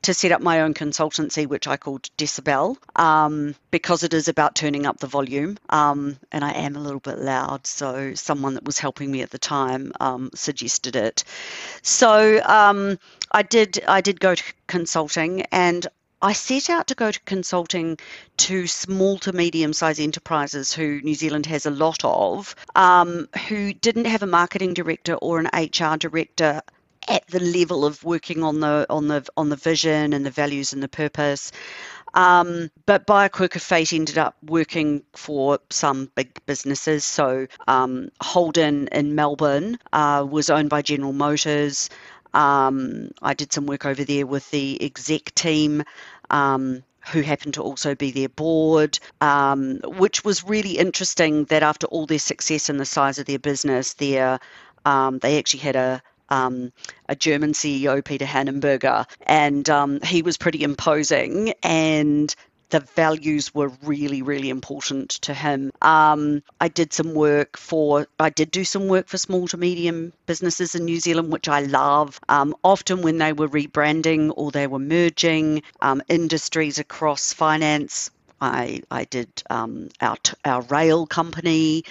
to 0.00 0.14
set 0.14 0.32
up 0.32 0.40
my 0.40 0.62
own 0.62 0.72
consultancy, 0.72 1.46
which 1.46 1.66
I 1.66 1.76
called 1.76 2.08
Decibel, 2.16 2.76
um, 2.96 3.54
because 3.70 4.02
it 4.02 4.14
is 4.14 4.28
about 4.28 4.54
turning 4.54 4.86
up 4.86 4.98
the 4.98 5.06
volume. 5.06 5.58
Um, 5.68 6.16
and 6.32 6.42
I 6.42 6.52
am 6.52 6.74
a 6.74 6.80
little 6.80 7.00
bit 7.00 7.18
loud, 7.18 7.66
so 7.66 8.14
someone 8.14 8.54
that 8.54 8.64
was 8.64 8.78
helping 8.78 9.10
me 9.10 9.20
at 9.20 9.30
the 9.30 9.38
time 9.38 9.92
um, 10.00 10.30
suggested 10.34 10.96
it. 10.96 11.24
So 11.82 12.40
um, 12.44 12.98
I 13.32 13.42
did. 13.42 13.84
I 13.86 14.00
did 14.00 14.20
go 14.20 14.34
to 14.34 14.44
consulting, 14.68 15.42
and 15.52 15.86
I 16.20 16.32
set 16.32 16.68
out 16.68 16.88
to 16.88 16.94
go 16.94 17.12
to 17.12 17.20
consulting 17.20 17.98
to 18.38 18.66
small 18.66 19.18
to 19.18 19.32
medium 19.32 19.72
sized 19.72 20.00
enterprises 20.00 20.72
who 20.72 21.00
New 21.02 21.14
Zealand 21.14 21.46
has 21.46 21.64
a 21.64 21.70
lot 21.70 22.04
of, 22.04 22.56
um, 22.74 23.28
who 23.48 23.72
didn't 23.72 24.06
have 24.06 24.22
a 24.22 24.26
marketing 24.26 24.74
director 24.74 25.14
or 25.14 25.38
an 25.38 25.50
HR 25.54 25.96
director 25.96 26.60
at 27.06 27.26
the 27.28 27.40
level 27.40 27.84
of 27.84 28.04
working 28.04 28.42
on 28.42 28.60
the 28.60 28.86
on 28.90 29.08
the 29.08 29.24
on 29.36 29.48
the 29.48 29.56
vision 29.56 30.12
and 30.12 30.26
the 30.26 30.30
values 30.30 30.72
and 30.72 30.82
the 30.82 30.88
purpose. 30.88 31.52
Um, 32.14 32.70
but 32.86 33.06
by 33.06 33.26
a 33.26 33.28
quirk 33.28 33.54
of 33.56 33.62
fate, 33.62 33.92
ended 33.92 34.18
up 34.18 34.36
working 34.42 35.02
for 35.14 35.58
some 35.70 36.10
big 36.14 36.44
businesses. 36.46 37.04
So 37.04 37.46
um, 37.66 38.08
Holden 38.20 38.88
in 38.92 39.14
Melbourne 39.14 39.78
uh, 39.92 40.26
was 40.28 40.50
owned 40.50 40.70
by 40.70 40.82
General 40.82 41.12
Motors. 41.12 41.90
Um, 42.34 43.10
I 43.22 43.34
did 43.34 43.52
some 43.52 43.66
work 43.66 43.86
over 43.86 44.04
there 44.04 44.26
with 44.26 44.50
the 44.50 44.82
exec 44.82 45.34
team. 45.34 45.82
Um, 46.30 46.84
who 47.12 47.22
happened 47.22 47.54
to 47.54 47.62
also 47.62 47.94
be 47.94 48.10
their 48.10 48.28
board, 48.28 48.98
um, 49.22 49.80
which 49.84 50.24
was 50.24 50.44
really 50.44 50.76
interesting 50.76 51.44
that 51.46 51.62
after 51.62 51.86
all 51.86 52.04
their 52.04 52.18
success 52.18 52.68
and 52.68 52.78
the 52.78 52.84
size 52.84 53.18
of 53.18 53.24
their 53.24 53.38
business, 53.38 53.94
their, 53.94 54.38
um, 54.84 55.18
they 55.18 55.38
actually 55.38 55.60
had 55.60 55.76
a, 55.76 56.02
um, 56.28 56.72
a 57.08 57.16
German 57.16 57.52
CEO, 57.52 58.04
Peter 58.04 58.26
Hanenberger, 58.26 59.06
and 59.22 59.68
um, 59.70 60.00
he 60.02 60.22
was 60.22 60.36
pretty 60.36 60.62
imposing. 60.62 61.54
And 61.62 62.34
the 62.70 62.80
values 62.80 63.54
were 63.54 63.68
really, 63.82 64.22
really 64.22 64.50
important 64.50 65.10
to 65.10 65.34
him. 65.34 65.72
Um, 65.82 66.42
I 66.60 66.68
did 66.68 66.92
some 66.92 67.14
work 67.14 67.56
for, 67.56 68.06
I 68.18 68.30
did 68.30 68.50
do 68.50 68.64
some 68.64 68.88
work 68.88 69.08
for 69.08 69.18
small 69.18 69.48
to 69.48 69.56
medium 69.56 70.12
businesses 70.26 70.74
in 70.74 70.84
New 70.84 71.00
Zealand, 71.00 71.32
which 71.32 71.48
I 71.48 71.60
love. 71.60 72.20
Um, 72.28 72.54
often 72.62 73.02
when 73.02 73.18
they 73.18 73.32
were 73.32 73.48
rebranding 73.48 74.32
or 74.36 74.50
they 74.50 74.66
were 74.66 74.78
merging 74.78 75.62
um, 75.80 76.02
industries 76.08 76.78
across 76.78 77.32
finance, 77.32 78.10
I, 78.40 78.82
I 78.90 79.04
did 79.04 79.28
um, 79.50 79.88
our, 80.00 80.16
our 80.44 80.62
rail 80.62 81.06
company. 81.06 81.84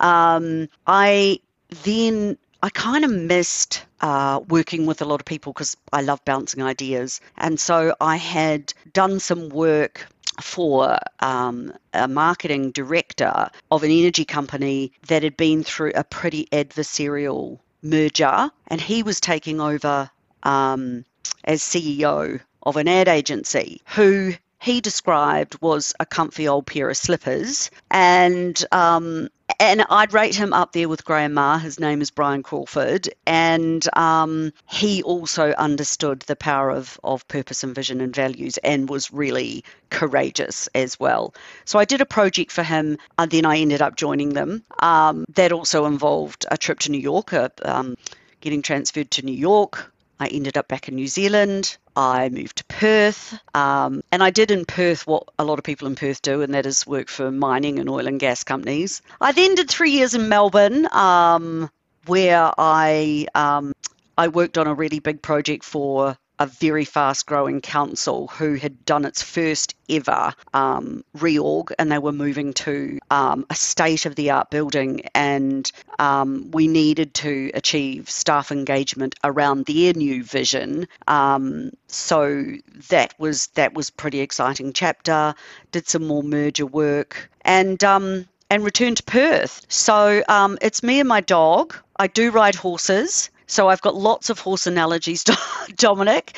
Um, 0.00 0.68
I 0.86 1.40
then 1.84 2.38
I 2.62 2.70
kind 2.70 3.04
of 3.04 3.10
missed 3.10 3.84
uh, 4.00 4.40
working 4.48 4.86
with 4.86 5.00
a 5.00 5.04
lot 5.04 5.20
of 5.20 5.26
people 5.26 5.52
because 5.52 5.76
I 5.92 6.02
love 6.02 6.24
bouncing 6.24 6.62
ideas. 6.62 7.20
And 7.36 7.58
so 7.58 7.94
I 8.00 8.16
had 8.16 8.74
done 8.92 9.20
some 9.20 9.48
work 9.48 10.06
for 10.42 10.98
um, 11.20 11.72
a 11.92 12.08
marketing 12.08 12.72
director 12.72 13.50
of 13.70 13.82
an 13.82 13.90
energy 13.90 14.24
company 14.24 14.92
that 15.06 15.22
had 15.22 15.36
been 15.36 15.62
through 15.64 15.92
a 15.94 16.04
pretty 16.04 16.46
adversarial 16.52 17.58
merger, 17.82 18.50
and 18.66 18.80
he 18.80 19.02
was 19.02 19.20
taking 19.20 19.60
over 19.60 20.10
um, 20.42 21.04
as 21.44 21.62
CEO 21.62 22.40
of 22.62 22.76
an 22.76 22.88
ad 22.88 23.08
agency 23.08 23.80
who 23.94 24.34
he 24.60 24.80
described 24.80 25.60
was 25.62 25.94
a 26.00 26.06
comfy 26.06 26.48
old 26.48 26.66
pair 26.66 26.90
of 26.90 26.96
slippers 26.96 27.70
and 27.90 28.64
um, 28.72 29.28
and 29.60 29.84
I'd 29.90 30.12
rate 30.12 30.34
him 30.34 30.52
up 30.52 30.72
there 30.72 30.88
with 30.88 31.04
Graham 31.04 31.34
Maher. 31.34 31.58
His 31.58 31.80
name 31.80 32.00
is 32.00 32.10
Brian 32.10 32.42
Crawford, 32.42 33.08
and 33.26 33.86
um, 33.96 34.52
he 34.68 35.02
also 35.02 35.52
understood 35.52 36.20
the 36.20 36.36
power 36.36 36.70
of 36.70 36.98
of 37.02 37.26
purpose 37.28 37.64
and 37.64 37.74
vision 37.74 38.00
and 38.00 38.14
values, 38.14 38.58
and 38.58 38.88
was 38.88 39.12
really 39.12 39.64
courageous 39.90 40.68
as 40.74 40.98
well. 41.00 41.34
So 41.64 41.78
I 41.78 41.84
did 41.84 42.00
a 42.00 42.06
project 42.06 42.52
for 42.52 42.62
him, 42.62 42.98
and 43.18 43.30
then 43.30 43.44
I 43.44 43.58
ended 43.58 43.82
up 43.82 43.96
joining 43.96 44.34
them. 44.34 44.62
Um, 44.80 45.24
that 45.34 45.52
also 45.52 45.86
involved 45.86 46.46
a 46.50 46.56
trip 46.56 46.78
to 46.80 46.92
New 46.92 47.00
York, 47.00 47.32
uh, 47.32 47.48
um, 47.62 47.96
getting 48.40 48.62
transferred 48.62 49.10
to 49.12 49.24
New 49.24 49.32
York. 49.32 49.92
I 50.20 50.26
ended 50.28 50.56
up 50.56 50.68
back 50.68 50.88
in 50.88 50.96
New 50.96 51.06
Zealand. 51.06 51.76
I 51.98 52.28
moved 52.28 52.58
to 52.58 52.64
Perth. 52.66 53.40
Um, 53.54 54.02
and 54.12 54.22
I 54.22 54.30
did 54.30 54.52
in 54.52 54.64
Perth 54.64 55.04
what 55.04 55.24
a 55.36 55.44
lot 55.44 55.58
of 55.58 55.64
people 55.64 55.88
in 55.88 55.96
Perth 55.96 56.22
do, 56.22 56.42
and 56.42 56.54
that 56.54 56.64
is 56.64 56.86
work 56.86 57.08
for 57.08 57.32
mining 57.32 57.80
and 57.80 57.90
oil 57.90 58.06
and 58.06 58.20
gas 58.20 58.44
companies. 58.44 59.02
I 59.20 59.32
then 59.32 59.56
did 59.56 59.68
three 59.68 59.90
years 59.90 60.14
in 60.14 60.28
Melbourne, 60.28 60.86
um, 60.92 61.68
where 62.06 62.52
I 62.56 63.26
um, 63.34 63.72
I 64.16 64.28
worked 64.28 64.58
on 64.58 64.68
a 64.68 64.74
really 64.74 65.00
big 65.00 65.22
project 65.22 65.64
for 65.64 66.16
a 66.38 66.46
very 66.46 66.84
fast 66.84 67.26
growing 67.26 67.60
council 67.60 68.28
who 68.28 68.54
had 68.54 68.84
done 68.84 69.04
its 69.04 69.22
first 69.22 69.74
ever 69.88 70.32
um, 70.54 71.04
reorg 71.16 71.72
and 71.78 71.90
they 71.90 71.98
were 71.98 72.12
moving 72.12 72.52
to 72.52 72.98
um, 73.10 73.46
a 73.50 73.54
state 73.54 74.06
of 74.06 74.14
the 74.14 74.30
art 74.30 74.50
building 74.50 75.02
and 75.14 75.70
um, 75.98 76.50
we 76.52 76.68
needed 76.68 77.14
to 77.14 77.50
achieve 77.54 78.08
staff 78.08 78.52
engagement 78.52 79.14
around 79.24 79.66
their 79.66 79.92
new 79.94 80.22
vision 80.22 80.86
um, 81.06 81.70
so 81.88 82.44
that 82.88 83.14
was 83.18 83.48
that 83.48 83.74
was 83.74 83.90
pretty 83.90 84.20
exciting 84.20 84.72
chapter 84.72 85.34
did 85.72 85.88
some 85.88 86.06
more 86.06 86.22
merger 86.22 86.66
work 86.66 87.30
and 87.42 87.82
um, 87.84 88.26
and 88.50 88.64
returned 88.64 88.96
to 88.98 89.02
Perth. 89.02 89.64
So 89.68 90.22
um, 90.28 90.58
it's 90.62 90.82
me 90.82 91.00
and 91.00 91.08
my 91.08 91.20
dog. 91.20 91.76
I 91.96 92.06
do 92.06 92.30
ride 92.30 92.54
horses. 92.54 93.30
So 93.48 93.68
I've 93.68 93.82
got 93.82 93.96
lots 93.96 94.30
of 94.30 94.38
horse 94.38 94.66
analogies, 94.66 95.24
Dominic. 95.76 96.36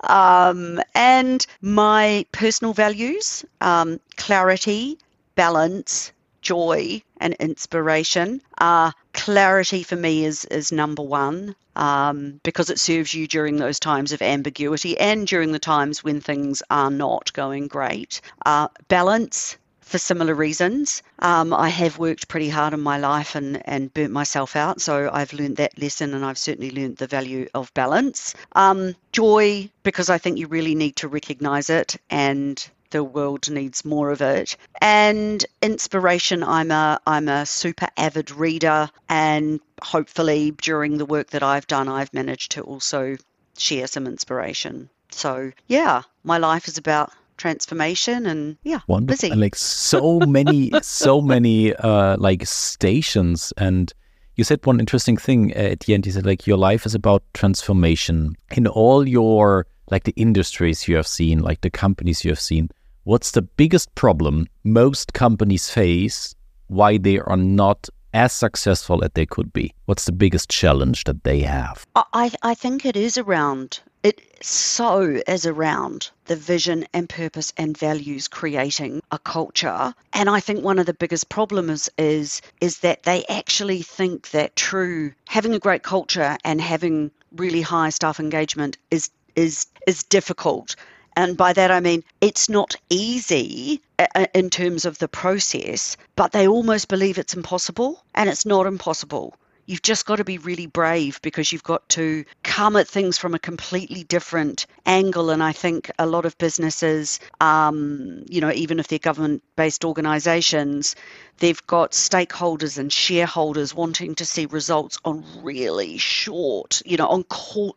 Um, 0.00 0.80
and 0.94 1.46
my 1.60 2.26
personal 2.32 2.72
values 2.72 3.44
um, 3.60 4.00
clarity, 4.16 4.98
balance, 5.34 6.12
joy, 6.40 7.02
and 7.18 7.34
inspiration. 7.34 8.40
Uh, 8.58 8.92
clarity 9.12 9.82
for 9.82 9.96
me 9.96 10.24
is, 10.24 10.44
is 10.46 10.72
number 10.72 11.02
one 11.02 11.54
um, 11.76 12.40
because 12.42 12.70
it 12.70 12.78
serves 12.78 13.14
you 13.14 13.26
during 13.26 13.56
those 13.56 13.78
times 13.78 14.12
of 14.12 14.22
ambiguity 14.22 14.98
and 14.98 15.26
during 15.26 15.52
the 15.52 15.58
times 15.58 16.02
when 16.02 16.20
things 16.20 16.62
are 16.70 16.90
not 16.90 17.32
going 17.32 17.68
great. 17.68 18.20
Uh, 18.46 18.68
balance, 18.88 19.56
for 19.88 19.98
similar 19.98 20.34
reasons. 20.34 21.02
Um, 21.18 21.52
I 21.52 21.68
have 21.70 21.98
worked 21.98 22.28
pretty 22.28 22.48
hard 22.48 22.74
in 22.74 22.80
my 22.80 22.98
life 22.98 23.34
and, 23.34 23.62
and 23.66 23.92
burnt 23.92 24.12
myself 24.12 24.54
out, 24.54 24.80
so 24.80 25.10
I've 25.12 25.32
learned 25.32 25.56
that 25.56 25.80
lesson 25.80 26.14
and 26.14 26.24
I've 26.24 26.38
certainly 26.38 26.70
learned 26.70 26.98
the 26.98 27.06
value 27.06 27.48
of 27.54 27.72
balance. 27.74 28.34
Um, 28.52 28.94
joy, 29.12 29.70
because 29.82 30.10
I 30.10 30.18
think 30.18 30.38
you 30.38 30.46
really 30.46 30.74
need 30.74 30.96
to 30.96 31.08
recognize 31.08 31.70
it 31.70 31.96
and 32.10 32.68
the 32.90 33.04
world 33.04 33.50
needs 33.50 33.84
more 33.84 34.10
of 34.10 34.20
it. 34.20 34.56
And 34.80 35.44
inspiration, 35.60 36.42
I'm 36.42 36.70
a 36.70 37.00
I'm 37.06 37.28
a 37.28 37.44
super 37.46 37.88
avid 37.96 38.30
reader 38.30 38.90
and 39.08 39.60
hopefully 39.82 40.52
during 40.52 40.98
the 40.98 41.06
work 41.06 41.30
that 41.30 41.42
I've 41.42 41.66
done 41.66 41.88
I've 41.88 42.12
managed 42.14 42.52
to 42.52 42.62
also 42.62 43.16
share 43.56 43.86
some 43.86 44.06
inspiration. 44.06 44.88
So 45.10 45.52
yeah, 45.66 46.02
my 46.24 46.38
life 46.38 46.68
is 46.68 46.78
about 46.78 47.12
transformation 47.38 48.26
and 48.26 48.56
yeah 48.62 48.80
Wonderful. 48.86 49.14
busy. 49.14 49.30
And 49.30 49.40
like 49.40 49.56
so 49.56 50.20
many 50.20 50.70
so 50.82 51.20
many 51.34 51.74
uh 51.74 52.16
like 52.18 52.46
stations. 52.46 53.52
And 53.56 53.92
you 54.36 54.44
said 54.44 54.64
one 54.66 54.80
interesting 54.80 55.16
thing 55.16 55.52
at 55.54 55.80
the 55.80 55.94
end. 55.94 56.06
You 56.06 56.12
said 56.12 56.26
like 56.26 56.46
your 56.46 56.58
life 56.58 56.84
is 56.84 56.94
about 56.94 57.22
transformation. 57.34 58.36
In 58.50 58.66
all 58.66 59.08
your 59.08 59.66
like 59.90 60.04
the 60.04 60.14
industries 60.16 60.86
you 60.86 60.96
have 60.96 61.06
seen 61.06 61.38
like 61.40 61.62
the 61.62 61.70
companies 61.70 62.24
you 62.24 62.30
have 62.30 62.40
seen 62.40 62.68
what's 63.04 63.30
the 63.30 63.40
biggest 63.40 63.94
problem 63.94 64.46
most 64.64 65.14
companies 65.14 65.70
face 65.70 66.34
why 66.66 66.98
they 66.98 67.18
are 67.18 67.38
not 67.38 67.88
as 68.14 68.32
successful 68.32 69.04
as 69.04 69.10
they 69.14 69.26
could 69.26 69.52
be? 69.52 69.74
What's 69.86 70.04
the 70.04 70.12
biggest 70.12 70.48
challenge 70.48 71.04
that 71.04 71.24
they 71.24 71.40
have? 71.40 71.86
I 71.94 72.30
i 72.42 72.54
think 72.54 72.84
it 72.84 72.96
is 72.96 73.18
around 73.18 73.80
it 74.04 74.20
so 74.40 75.20
is 75.26 75.44
around 75.44 76.10
the 76.26 76.36
vision 76.36 76.86
and 76.94 77.08
purpose 77.08 77.52
and 77.56 77.76
values 77.76 78.28
creating 78.28 79.02
a 79.10 79.18
culture. 79.18 79.92
And 80.12 80.30
i 80.30 80.40
think 80.40 80.62
one 80.62 80.78
of 80.78 80.86
the 80.86 80.94
biggest 80.94 81.28
problems 81.28 81.88
is 81.98 82.40
is 82.60 82.78
that 82.78 83.02
they 83.02 83.24
actually 83.28 83.82
think 83.82 84.30
that 84.30 84.54
true 84.54 85.12
having 85.26 85.54
a 85.54 85.58
great 85.58 85.82
culture 85.82 86.38
and 86.44 86.60
having 86.60 87.10
really 87.32 87.62
high 87.62 87.90
staff 87.90 88.20
engagement 88.20 88.78
is 88.90 89.10
is 89.34 89.66
is 89.86 90.04
difficult. 90.04 90.76
And 91.16 91.36
by 91.36 91.52
that 91.52 91.72
I 91.72 91.80
mean 91.80 92.04
it's 92.20 92.48
not 92.48 92.76
easy 92.90 93.82
uh, 93.98 94.06
uh, 94.14 94.26
in 94.32 94.50
terms 94.50 94.84
of 94.84 94.98
the 94.98 95.08
process, 95.08 95.96
but 96.14 96.30
they 96.30 96.46
almost 96.46 96.86
believe 96.88 97.18
it's 97.18 97.34
impossible, 97.34 98.04
and 98.14 98.30
it's 98.30 98.46
not 98.46 98.66
impossible 98.66 99.34
you've 99.68 99.82
just 99.82 100.06
got 100.06 100.16
to 100.16 100.24
be 100.24 100.38
really 100.38 100.66
brave 100.66 101.20
because 101.22 101.52
you've 101.52 101.62
got 101.62 101.86
to 101.90 102.24
come 102.42 102.74
at 102.74 102.88
things 102.88 103.18
from 103.18 103.34
a 103.34 103.38
completely 103.38 104.02
different 104.02 104.66
angle. 104.86 105.28
And 105.28 105.42
I 105.42 105.52
think 105.52 105.90
a 105.98 106.06
lot 106.06 106.24
of 106.24 106.36
businesses, 106.38 107.20
um, 107.40 108.24
you 108.28 108.40
know, 108.40 108.50
even 108.50 108.80
if 108.80 108.88
they're 108.88 108.98
government 108.98 109.42
based 109.56 109.84
organizations, 109.84 110.96
they've 111.38 111.66
got 111.66 111.92
stakeholders 111.92 112.78
and 112.78 112.92
shareholders 112.92 113.74
wanting 113.74 114.14
to 114.16 114.24
see 114.24 114.46
results 114.46 114.98
on 115.04 115.24
really 115.42 115.98
short, 115.98 116.82
you 116.84 116.96
know, 116.96 117.08
on 117.08 117.24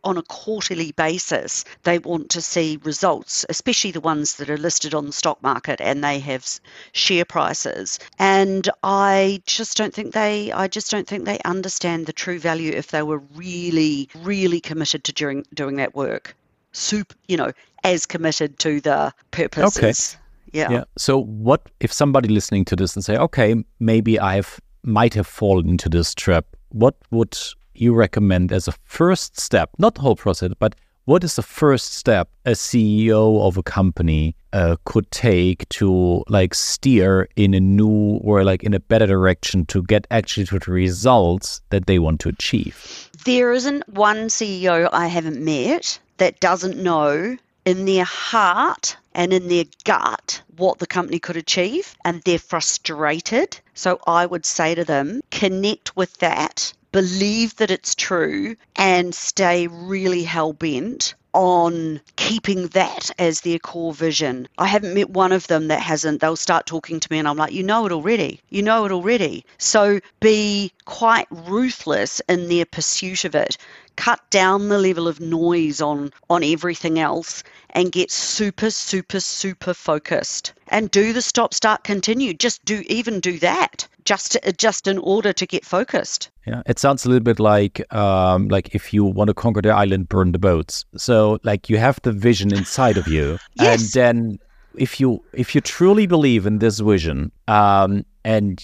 on 0.03 0.17
a 0.17 0.23
quarterly 0.23 0.91
basis. 0.91 1.65
They 1.83 1.99
want 1.99 2.29
to 2.31 2.41
see 2.41 2.79
results, 2.83 3.45
especially 3.49 3.91
the 3.91 4.01
ones 4.01 4.35
that 4.35 4.49
are 4.49 4.57
listed 4.57 4.93
on 4.93 5.05
the 5.05 5.13
stock 5.13 5.41
market 5.41 5.81
and 5.81 6.03
they 6.03 6.19
have 6.19 6.47
share 6.91 7.25
prices. 7.25 7.99
And 8.19 8.69
I 8.83 9.41
just 9.45 9.77
don't 9.77 9.93
think 9.93 10.13
they, 10.13 10.51
I 10.51 10.67
just 10.67 10.91
don't 10.91 11.07
think 11.07 11.25
they 11.25 11.39
understand 11.45 12.05
the 12.05 12.13
true 12.13 12.39
value 12.39 12.71
if 12.71 12.87
they 12.87 13.03
were 13.03 13.21
really, 13.35 14.09
really 14.19 14.59
committed 14.59 15.03
to 15.05 15.13
doing 15.13 15.45
doing 15.53 15.77
that 15.77 15.95
work. 15.95 16.35
Soup, 16.73 17.13
you 17.27 17.37
know, 17.37 17.51
as 17.83 18.05
committed 18.05 18.57
to 18.59 18.79
the 18.81 19.13
purposes. 19.31 19.77
Okay. 19.77 20.20
Yeah. 20.53 20.71
Yeah. 20.71 20.83
So 20.97 21.17
what 21.23 21.69
if 21.79 21.91
somebody 21.91 22.27
listening 22.29 22.65
to 22.65 22.75
this 22.75 22.95
and 22.95 23.03
say, 23.03 23.17
okay, 23.17 23.55
maybe 23.79 24.19
I've 24.19 24.59
might 24.83 25.13
have 25.13 25.27
fallen 25.27 25.69
into 25.69 25.89
this 25.89 26.13
trap. 26.15 26.45
What 26.69 26.95
would 27.11 27.37
you 27.73 27.93
recommend 27.93 28.51
as 28.51 28.67
a 28.67 28.73
first 28.83 29.39
step? 29.39 29.69
Not 29.77 29.95
the 29.95 30.01
whole 30.01 30.15
process, 30.15 30.51
but 30.59 30.75
what 31.05 31.23
is 31.23 31.35
the 31.35 31.41
first 31.41 31.93
step 31.95 32.29
a 32.45 32.51
CEO 32.51 33.41
of 33.41 33.57
a 33.57 33.63
company 33.63 34.35
uh, 34.53 34.75
could 34.85 35.09
take 35.11 35.67
to 35.69 36.23
like 36.27 36.53
steer 36.53 37.27
in 37.35 37.53
a 37.53 37.59
new 37.59 38.19
or 38.23 38.43
like 38.43 38.63
in 38.63 38.73
a 38.73 38.79
better 38.79 39.07
direction 39.07 39.65
to 39.65 39.81
get 39.83 40.05
actually 40.11 40.45
to 40.45 40.59
the 40.59 40.71
results 40.71 41.61
that 41.69 41.87
they 41.87 41.97
want 41.99 42.19
to 42.21 42.29
achieve? 42.29 43.09
There 43.25 43.51
isn't 43.51 43.87
one 43.89 44.27
CEO 44.27 44.89
I 44.91 45.07
haven't 45.07 45.43
met 45.43 45.99
that 46.17 46.39
doesn't 46.39 46.77
know 46.77 47.37
in 47.65 47.85
their 47.85 48.03
heart 48.03 48.97
and 49.13 49.33
in 49.33 49.47
their 49.47 49.65
gut 49.83 50.41
what 50.57 50.79
the 50.79 50.87
company 50.87 51.19
could 51.19 51.37
achieve 51.37 51.95
and 52.05 52.21
they're 52.21 52.39
frustrated. 52.39 53.59
So 53.73 53.99
I 54.07 54.25
would 54.25 54.45
say 54.45 54.75
to 54.75 54.85
them, 54.85 55.21
connect 55.31 55.95
with 55.95 56.17
that 56.17 56.73
believe 56.91 57.55
that 57.55 57.71
it's 57.71 57.95
true 57.95 58.55
and 58.75 59.15
stay 59.15 59.67
really 59.67 60.23
hell 60.23 60.53
bent 60.53 61.15
on 61.33 62.01
keeping 62.17 62.67
that 62.67 63.09
as 63.17 63.41
their 63.41 63.59
core 63.59 63.93
vision. 63.93 64.47
I 64.57 64.67
haven't 64.67 64.93
met 64.93 65.09
one 65.09 65.31
of 65.31 65.47
them 65.47 65.69
that 65.69 65.79
hasn't. 65.79 66.19
They'll 66.19 66.35
start 66.35 66.65
talking 66.65 66.99
to 66.99 67.07
me 67.09 67.19
and 67.19 67.27
I'm 67.27 67.37
like, 67.37 67.53
you 67.53 67.63
know 67.63 67.85
it 67.85 67.93
already. 67.93 68.41
You 68.49 68.63
know 68.63 68.83
it 68.85 68.91
already. 68.91 69.45
So 69.57 70.01
be 70.19 70.73
quite 70.83 71.27
ruthless 71.31 72.21
in 72.27 72.49
their 72.49 72.65
pursuit 72.65 73.23
of 73.23 73.35
it. 73.35 73.57
Cut 73.95 74.19
down 74.29 74.69
the 74.69 74.77
level 74.79 75.07
of 75.07 75.19
noise 75.19 75.81
on 75.81 76.11
on 76.29 76.43
everything 76.43 76.99
else 76.99 77.43
and 77.71 77.91
get 77.91 78.11
super 78.11 78.69
super 78.69 79.19
super 79.19 79.73
focused. 79.73 80.53
And 80.67 80.89
do 80.89 81.13
the 81.13 81.21
stop 81.21 81.53
start 81.53 81.83
continue. 81.83 82.33
Just 82.33 82.63
do 82.65 82.83
even 82.87 83.19
do 83.19 83.37
that. 83.39 83.87
Just 84.05 84.37
just 84.57 84.87
in 84.87 84.97
order 84.97 85.33
to 85.33 85.45
get 85.45 85.65
focused. 85.65 86.29
Yeah 86.47 86.63
it 86.65 86.79
sounds 86.79 87.05
a 87.05 87.09
little 87.09 87.23
bit 87.23 87.39
like 87.39 87.81
um 87.93 88.47
like 88.47 88.73
if 88.73 88.93
you 88.93 89.03
want 89.05 89.27
to 89.27 89.33
conquer 89.33 89.61
the 89.61 89.69
island 89.69 90.09
burn 90.09 90.31
the 90.31 90.39
boats. 90.39 90.85
So 90.97 91.39
like 91.43 91.69
you 91.69 91.77
have 91.77 91.99
the 92.01 92.11
vision 92.11 92.53
inside 92.53 92.97
of 92.97 93.07
you. 93.07 93.37
Yes. 93.55 93.95
and 93.95 94.03
then 94.03 94.39
if 94.75 94.99
you 94.99 95.23
if 95.33 95.53
you 95.53 95.61
truly 95.61 96.07
believe 96.07 96.45
in 96.45 96.59
this 96.59 96.79
vision 96.79 97.31
um, 97.47 98.05
and 98.23 98.63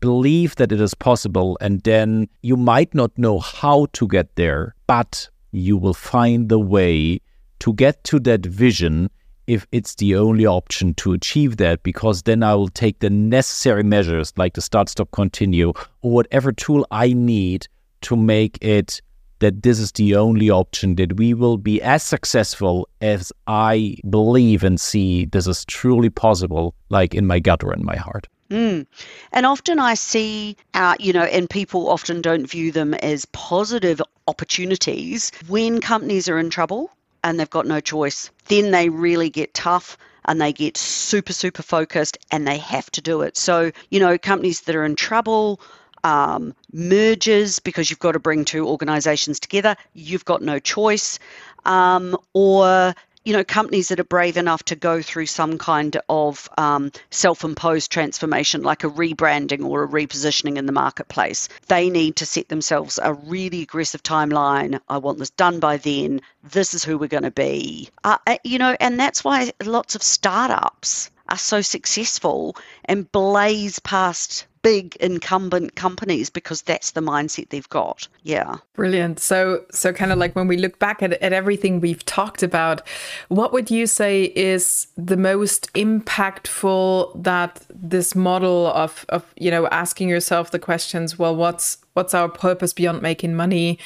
believe 0.00 0.56
that 0.56 0.72
it 0.72 0.80
is 0.80 0.94
possible, 0.94 1.56
and 1.60 1.80
then 1.82 2.28
you 2.42 2.56
might 2.56 2.94
not 2.94 3.16
know 3.16 3.38
how 3.38 3.86
to 3.92 4.08
get 4.08 4.34
there, 4.36 4.74
but 4.86 5.28
you 5.52 5.76
will 5.76 5.94
find 5.94 6.48
the 6.48 6.58
way 6.58 7.20
to 7.60 7.72
get 7.72 8.02
to 8.04 8.18
that 8.20 8.44
vision 8.44 9.08
if 9.46 9.66
it's 9.70 9.94
the 9.94 10.16
only 10.16 10.44
option 10.44 10.92
to 10.94 11.12
achieve 11.12 11.56
that, 11.58 11.82
because 11.84 12.22
then 12.22 12.42
I 12.42 12.54
will 12.56 12.68
take 12.68 12.98
the 12.98 13.10
necessary 13.10 13.84
measures 13.84 14.32
like 14.36 14.54
the 14.54 14.60
start, 14.60 14.88
stop, 14.88 15.12
continue, 15.12 15.72
or 16.02 16.10
whatever 16.10 16.50
tool 16.50 16.84
I 16.90 17.12
need 17.12 17.68
to 18.02 18.16
make 18.16 18.58
it 18.60 19.00
that 19.40 19.62
this 19.62 19.78
is 19.78 19.92
the 19.92 20.14
only 20.14 20.50
option, 20.50 20.96
that 20.96 21.16
we 21.16 21.34
will 21.34 21.58
be 21.58 21.80
as 21.82 22.02
successful 22.02 22.88
as 23.00 23.32
I 23.46 23.96
believe 24.08 24.64
and 24.64 24.80
see 24.80 25.26
this 25.26 25.46
is 25.46 25.64
truly 25.64 26.10
possible, 26.10 26.74
like 26.88 27.14
in 27.14 27.26
my 27.26 27.38
gut 27.38 27.62
or 27.62 27.72
in 27.72 27.84
my 27.84 27.96
heart. 27.96 28.26
Mm. 28.50 28.86
And 29.32 29.46
often 29.46 29.78
I 29.78 29.94
see, 29.94 30.56
uh, 30.74 30.94
you 31.00 31.12
know, 31.12 31.24
and 31.24 31.50
people 31.50 31.88
often 31.88 32.22
don't 32.22 32.46
view 32.46 32.70
them 32.70 32.94
as 32.94 33.24
positive 33.26 34.00
opportunities 34.28 35.32
when 35.48 35.80
companies 35.80 36.28
are 36.28 36.38
in 36.38 36.50
trouble 36.50 36.90
and 37.24 37.40
they've 37.40 37.50
got 37.50 37.66
no 37.66 37.80
choice. 37.80 38.30
Then 38.46 38.70
they 38.70 38.88
really 38.88 39.30
get 39.30 39.52
tough 39.54 39.98
and 40.26 40.40
they 40.40 40.52
get 40.52 40.76
super, 40.76 41.32
super 41.32 41.62
focused 41.62 42.18
and 42.30 42.46
they 42.46 42.58
have 42.58 42.90
to 42.92 43.00
do 43.00 43.22
it. 43.22 43.36
So, 43.36 43.72
you 43.90 43.98
know, 43.98 44.18
companies 44.18 44.62
that 44.62 44.76
are 44.76 44.84
in 44.84 44.96
trouble, 44.96 45.60
um, 46.06 46.54
mergers 46.72 47.58
because 47.58 47.90
you've 47.90 47.98
got 47.98 48.12
to 48.12 48.20
bring 48.20 48.44
two 48.44 48.66
organizations 48.68 49.40
together, 49.40 49.74
you've 49.92 50.24
got 50.24 50.40
no 50.40 50.60
choice. 50.60 51.18
Um, 51.64 52.16
or 52.32 52.94
you 53.24 53.32
know, 53.32 53.42
companies 53.42 53.88
that 53.88 53.98
are 53.98 54.04
brave 54.04 54.36
enough 54.36 54.62
to 54.62 54.76
go 54.76 55.02
through 55.02 55.26
some 55.26 55.58
kind 55.58 55.96
of 56.08 56.48
um, 56.56 56.92
self 57.10 57.42
imposed 57.42 57.90
transformation, 57.90 58.62
like 58.62 58.84
a 58.84 58.88
rebranding 58.88 59.64
or 59.64 59.82
a 59.82 59.88
repositioning 59.88 60.56
in 60.56 60.66
the 60.66 60.72
marketplace, 60.72 61.48
they 61.66 61.90
need 61.90 62.14
to 62.14 62.24
set 62.24 62.48
themselves 62.48 63.00
a 63.02 63.14
really 63.14 63.62
aggressive 63.62 64.04
timeline. 64.04 64.78
I 64.88 64.98
want 64.98 65.18
this 65.18 65.30
done 65.30 65.58
by 65.58 65.78
then. 65.78 66.20
This 66.44 66.72
is 66.72 66.84
who 66.84 66.98
we're 66.98 67.08
going 67.08 67.24
to 67.24 67.32
be. 67.32 67.90
Uh, 68.04 68.18
uh, 68.28 68.36
you 68.44 68.60
know, 68.60 68.76
and 68.78 69.00
that's 69.00 69.24
why 69.24 69.50
lots 69.64 69.96
of 69.96 70.04
startups 70.04 71.10
are 71.28 71.38
so 71.38 71.60
successful 71.60 72.56
and 72.84 73.10
blaze 73.12 73.78
past 73.80 74.46
big 74.66 74.96
incumbent 74.96 75.76
companies 75.76 76.28
because 76.28 76.60
that's 76.62 76.90
the 76.90 77.00
mindset 77.00 77.50
they've 77.50 77.68
got. 77.68 78.08
Yeah. 78.24 78.56
Brilliant. 78.74 79.20
So 79.20 79.64
so 79.70 79.92
kind 79.92 80.10
of 80.10 80.18
like 80.18 80.34
when 80.34 80.48
we 80.48 80.56
look 80.56 80.80
back 80.80 81.04
at, 81.04 81.12
at 81.12 81.32
everything 81.32 81.78
we've 81.78 82.04
talked 82.04 82.42
about, 82.42 82.82
what 83.28 83.52
would 83.52 83.70
you 83.70 83.86
say 83.86 84.32
is 84.34 84.88
the 84.96 85.16
most 85.16 85.72
impactful 85.74 87.22
that 87.22 87.64
this 87.70 88.16
model 88.16 88.66
of 88.72 89.06
of 89.08 89.32
you 89.36 89.52
know 89.52 89.68
asking 89.68 90.08
yourself 90.08 90.50
the 90.50 90.58
questions, 90.58 91.16
well, 91.16 91.36
what's 91.36 91.78
what's 91.92 92.12
our 92.12 92.28
purpose 92.28 92.72
beyond 92.72 93.02
making 93.02 93.36
money? 93.36 93.78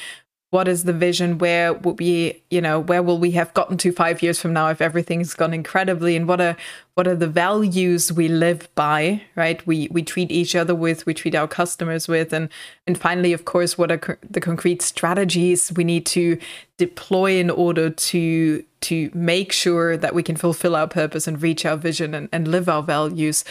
What 0.51 0.67
is 0.67 0.83
the 0.83 0.93
vision? 0.93 1.37
Where 1.37 1.73
will 1.73 1.93
we 1.93 2.43
you 2.49 2.59
know 2.59 2.79
where 2.79 3.01
will 3.01 3.17
we 3.17 3.31
have 3.31 3.53
gotten 3.53 3.77
to 3.77 3.91
five 3.93 4.21
years 4.21 4.39
from 4.39 4.51
now 4.51 4.69
if 4.69 4.81
everything's 4.81 5.33
gone 5.33 5.53
incredibly? 5.53 6.15
And 6.17 6.27
what 6.27 6.41
are 6.41 6.57
what 6.95 7.07
are 7.07 7.15
the 7.15 7.27
values 7.27 8.11
we 8.11 8.27
live 8.27 8.67
by 8.75 9.21
right? 9.35 9.65
We 9.65 9.87
we 9.91 10.03
treat 10.03 10.29
each 10.29 10.53
other 10.53 10.75
with 10.75 11.05
we 11.05 11.13
treat 11.13 11.35
our 11.35 11.47
customers 11.47 12.09
with 12.09 12.33
and 12.33 12.49
and 12.85 12.97
finally 12.97 13.31
of 13.31 13.45
course 13.45 13.77
what 13.77 13.91
are 13.91 13.97
co- 13.97 14.17
the 14.29 14.41
concrete 14.41 14.81
strategies 14.81 15.71
we 15.73 15.85
need 15.85 16.05
to 16.07 16.37
deploy 16.77 17.39
in 17.39 17.49
order 17.49 17.89
to 17.89 18.63
to 18.81 19.09
make 19.13 19.53
sure 19.53 19.95
that 19.95 20.13
we 20.13 20.21
can 20.21 20.35
fulfill 20.35 20.75
our 20.75 20.87
purpose 20.87 21.27
and 21.27 21.41
reach 21.41 21.65
our 21.65 21.77
vision 21.77 22.13
and, 22.13 22.27
and 22.33 22.49
live 22.49 22.67
our 22.67 22.83
values? 22.83 23.45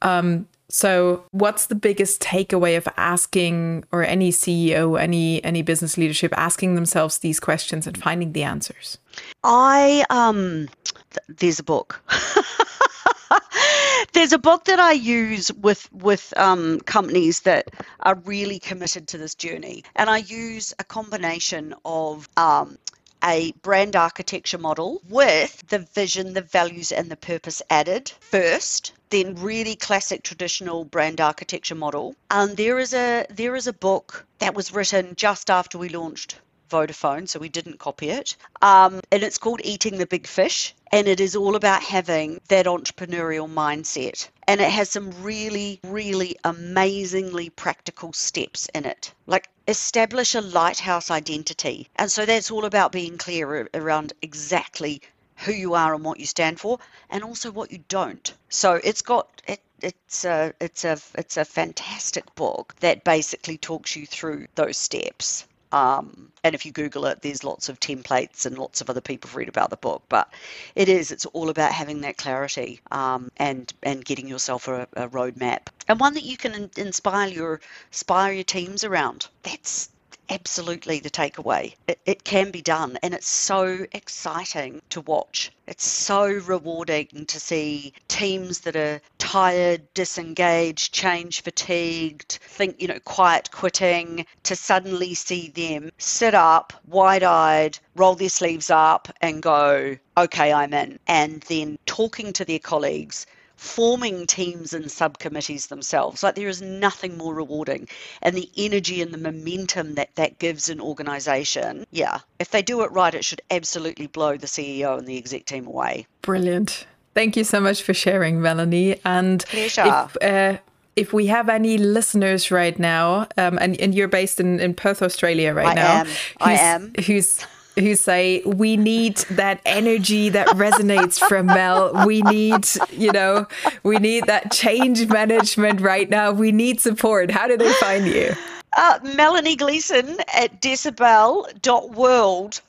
Um, 0.00 0.48
so, 0.74 1.22
what's 1.32 1.66
the 1.66 1.74
biggest 1.74 2.22
takeaway 2.22 2.78
of 2.78 2.88
asking, 2.96 3.84
or 3.92 4.02
any 4.02 4.32
CEO, 4.32 4.98
any 4.98 5.44
any 5.44 5.60
business 5.60 5.98
leadership 5.98 6.32
asking 6.34 6.76
themselves 6.76 7.18
these 7.18 7.38
questions 7.38 7.86
and 7.86 8.02
finding 8.02 8.32
the 8.32 8.42
answers? 8.42 8.96
I 9.44 10.06
um, 10.08 10.70
th- 11.10 11.38
there's 11.40 11.58
a 11.58 11.62
book. 11.62 12.02
there's 14.14 14.32
a 14.32 14.38
book 14.38 14.64
that 14.64 14.80
I 14.80 14.92
use 14.92 15.52
with 15.52 15.92
with 15.92 16.32
um, 16.38 16.80
companies 16.80 17.40
that 17.40 17.68
are 18.00 18.14
really 18.24 18.58
committed 18.58 19.08
to 19.08 19.18
this 19.18 19.34
journey, 19.34 19.84
and 19.96 20.08
I 20.08 20.18
use 20.18 20.72
a 20.78 20.84
combination 20.84 21.74
of 21.84 22.30
um, 22.38 22.78
a 23.22 23.52
brand 23.62 23.96
architecture 23.96 24.58
model 24.58 25.00
with 25.08 25.66
the 25.68 25.80
vision, 25.80 26.34
the 26.34 26.42
values, 26.42 26.92
and 26.92 27.10
the 27.10 27.16
purpose 27.16 27.62
added 27.70 28.12
first 28.20 28.92
then 29.12 29.34
really 29.34 29.76
classic 29.76 30.22
traditional 30.22 30.86
brand 30.86 31.20
architecture 31.20 31.74
model. 31.74 32.16
And 32.30 32.56
there 32.56 32.78
is 32.78 32.94
a 32.94 33.26
there 33.28 33.54
is 33.54 33.66
a 33.66 33.72
book 33.72 34.26
that 34.38 34.54
was 34.54 34.72
written 34.72 35.14
just 35.16 35.50
after 35.50 35.76
we 35.76 35.90
launched 35.90 36.38
Vodafone, 36.70 37.28
so 37.28 37.38
we 37.38 37.50
didn't 37.50 37.78
copy 37.78 38.08
it. 38.08 38.34
Um, 38.62 39.02
and 39.12 39.22
it's 39.22 39.36
called 39.36 39.60
Eating 39.62 39.98
the 39.98 40.06
Big 40.06 40.26
Fish. 40.26 40.74
And 40.90 41.06
it 41.06 41.20
is 41.20 41.36
all 41.36 41.56
about 41.56 41.82
having 41.82 42.40
that 42.48 42.66
entrepreneurial 42.66 43.48
mindset. 43.52 44.28
And 44.48 44.60
it 44.60 44.70
has 44.70 44.88
some 44.88 45.10
really, 45.22 45.80
really 45.84 46.36
amazingly 46.44 47.50
practical 47.50 48.12
steps 48.14 48.68
in 48.74 48.86
it. 48.86 49.12
Like 49.26 49.48
establish 49.68 50.34
a 50.34 50.40
lighthouse 50.40 51.10
identity. 51.10 51.88
And 51.96 52.10
so 52.10 52.26
that's 52.26 52.50
all 52.50 52.64
about 52.64 52.92
being 52.92 53.18
clear 53.18 53.68
around 53.74 54.12
exactly 54.22 55.02
who 55.36 55.52
you 55.52 55.74
are 55.74 55.94
and 55.94 56.04
what 56.04 56.20
you 56.20 56.26
stand 56.26 56.60
for, 56.60 56.78
and 57.10 57.24
also 57.24 57.50
what 57.50 57.72
you 57.72 57.82
don't. 57.88 58.32
So 58.48 58.80
it's 58.84 59.02
got 59.02 59.42
it, 59.46 59.60
it's 59.80 60.24
a 60.24 60.52
it's 60.60 60.84
a 60.84 60.98
it's 61.14 61.36
a 61.36 61.44
fantastic 61.44 62.34
book 62.34 62.74
that 62.80 63.04
basically 63.04 63.58
talks 63.58 63.96
you 63.96 64.06
through 64.06 64.46
those 64.54 64.76
steps. 64.76 65.46
Um, 65.72 66.30
and 66.44 66.54
if 66.54 66.66
you 66.66 66.72
Google 66.72 67.06
it, 67.06 67.22
there's 67.22 67.44
lots 67.44 67.68
of 67.68 67.80
templates 67.80 68.46
and 68.46 68.58
lots 68.58 68.80
of 68.80 68.90
other 68.90 69.00
people 69.00 69.30
read 69.34 69.48
about 69.48 69.70
the 69.70 69.76
book. 69.76 70.02
But 70.08 70.32
it 70.74 70.88
is, 70.88 71.10
it's 71.10 71.26
all 71.26 71.48
about 71.48 71.72
having 71.72 72.00
that 72.02 72.16
clarity 72.16 72.80
um, 72.90 73.30
and 73.36 73.72
and 73.82 74.04
getting 74.04 74.28
yourself 74.28 74.68
a, 74.68 74.88
a 74.94 75.08
roadmap 75.08 75.68
and 75.88 76.00
one 76.00 76.14
that 76.14 76.24
you 76.24 76.36
can 76.36 76.70
inspire 76.76 77.28
your 77.28 77.60
inspire 77.90 78.32
your 78.32 78.44
teams 78.44 78.84
around. 78.84 79.28
That's 79.42 79.88
absolutely 80.32 80.98
the 80.98 81.10
takeaway. 81.10 81.74
It, 81.86 81.98
it 82.06 82.24
can 82.24 82.50
be 82.50 82.62
done, 82.62 82.98
and 83.02 83.12
it's 83.12 83.28
so 83.28 83.86
exciting 83.92 84.80
to 84.88 85.02
watch. 85.02 85.52
It's 85.66 85.86
so 85.86 86.26
rewarding 86.26 87.26
to 87.26 87.38
see 87.38 87.92
teams 88.08 88.60
that 88.60 88.74
are 88.74 89.00
tired, 89.18 89.82
disengaged, 89.94 90.92
change 90.92 91.42
fatigued, 91.42 92.38
think, 92.42 92.80
you 92.80 92.88
know, 92.88 92.98
quiet 93.04 93.50
quitting, 93.50 94.26
to 94.44 94.56
suddenly 94.56 95.14
see 95.14 95.48
them 95.48 95.90
sit 95.98 96.34
up, 96.34 96.72
wide 96.86 97.22
eyed, 97.22 97.78
roll 97.94 98.14
their 98.14 98.28
sleeves 98.28 98.70
up, 98.70 99.08
and 99.20 99.42
go, 99.42 99.96
okay, 100.16 100.52
I'm 100.52 100.72
in. 100.72 100.98
And 101.06 101.42
then 101.42 101.78
talking 101.84 102.32
to 102.32 102.44
their 102.44 102.58
colleagues 102.58 103.26
forming 103.62 104.26
teams 104.26 104.72
and 104.72 104.90
subcommittees 104.90 105.66
themselves. 105.66 106.24
Like 106.24 106.34
there 106.34 106.48
is 106.48 106.60
nothing 106.60 107.16
more 107.16 107.32
rewarding. 107.32 107.88
And 108.20 108.34
the 108.34 108.50
energy 108.56 109.00
and 109.00 109.14
the 109.14 109.18
momentum 109.18 109.94
that 109.94 110.14
that 110.16 110.40
gives 110.40 110.68
an 110.68 110.80
organization, 110.80 111.86
yeah, 111.92 112.18
if 112.40 112.50
they 112.50 112.60
do 112.60 112.82
it 112.82 112.90
right, 112.90 113.14
it 113.14 113.24
should 113.24 113.40
absolutely 113.52 114.08
blow 114.08 114.36
the 114.36 114.48
CEO 114.48 114.98
and 114.98 115.06
the 115.06 115.16
exec 115.16 115.44
team 115.44 115.66
away. 115.68 116.06
Brilliant. 116.22 116.86
Thank 117.14 117.36
you 117.36 117.44
so 117.44 117.60
much 117.60 117.82
for 117.82 117.94
sharing, 117.94 118.42
Melanie. 118.42 119.00
And 119.04 119.44
Pleasure. 119.46 120.08
If, 120.16 120.16
uh, 120.22 120.58
if 120.96 121.12
we 121.12 121.28
have 121.28 121.48
any 121.48 121.78
listeners 121.78 122.50
right 122.50 122.76
now, 122.78 123.28
um, 123.38 123.58
and, 123.60 123.80
and 123.80 123.94
you're 123.94 124.08
based 124.08 124.40
in, 124.40 124.58
in 124.58 124.74
Perth, 124.74 125.02
Australia 125.02 125.54
right 125.54 125.68
I 125.68 125.74
now. 125.74 125.92
Am. 126.00 126.08
I 126.40 126.52
am. 126.54 126.92
Who's 127.06 127.46
who 127.76 127.94
say 127.94 128.42
we 128.44 128.76
need 128.76 129.18
that 129.30 129.60
energy 129.64 130.28
that 130.30 130.48
resonates 130.48 131.18
from 131.18 131.46
Mel. 131.46 132.06
We 132.06 132.22
need, 132.22 132.66
you 132.90 133.12
know, 133.12 133.46
we 133.82 133.96
need 133.96 134.26
that 134.26 134.52
change 134.52 135.06
management 135.08 135.80
right 135.80 136.08
now. 136.08 136.32
We 136.32 136.52
need 136.52 136.80
support. 136.80 137.30
How 137.30 137.46
do 137.46 137.56
they 137.56 137.72
find 137.74 138.06
you? 138.06 138.34
Uh, 138.74 138.98
Melanie 139.16 139.56
Gleeson 139.56 140.18
at 140.34 140.60
decibel.world. 140.60 142.60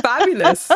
Fabulous. 0.00 0.70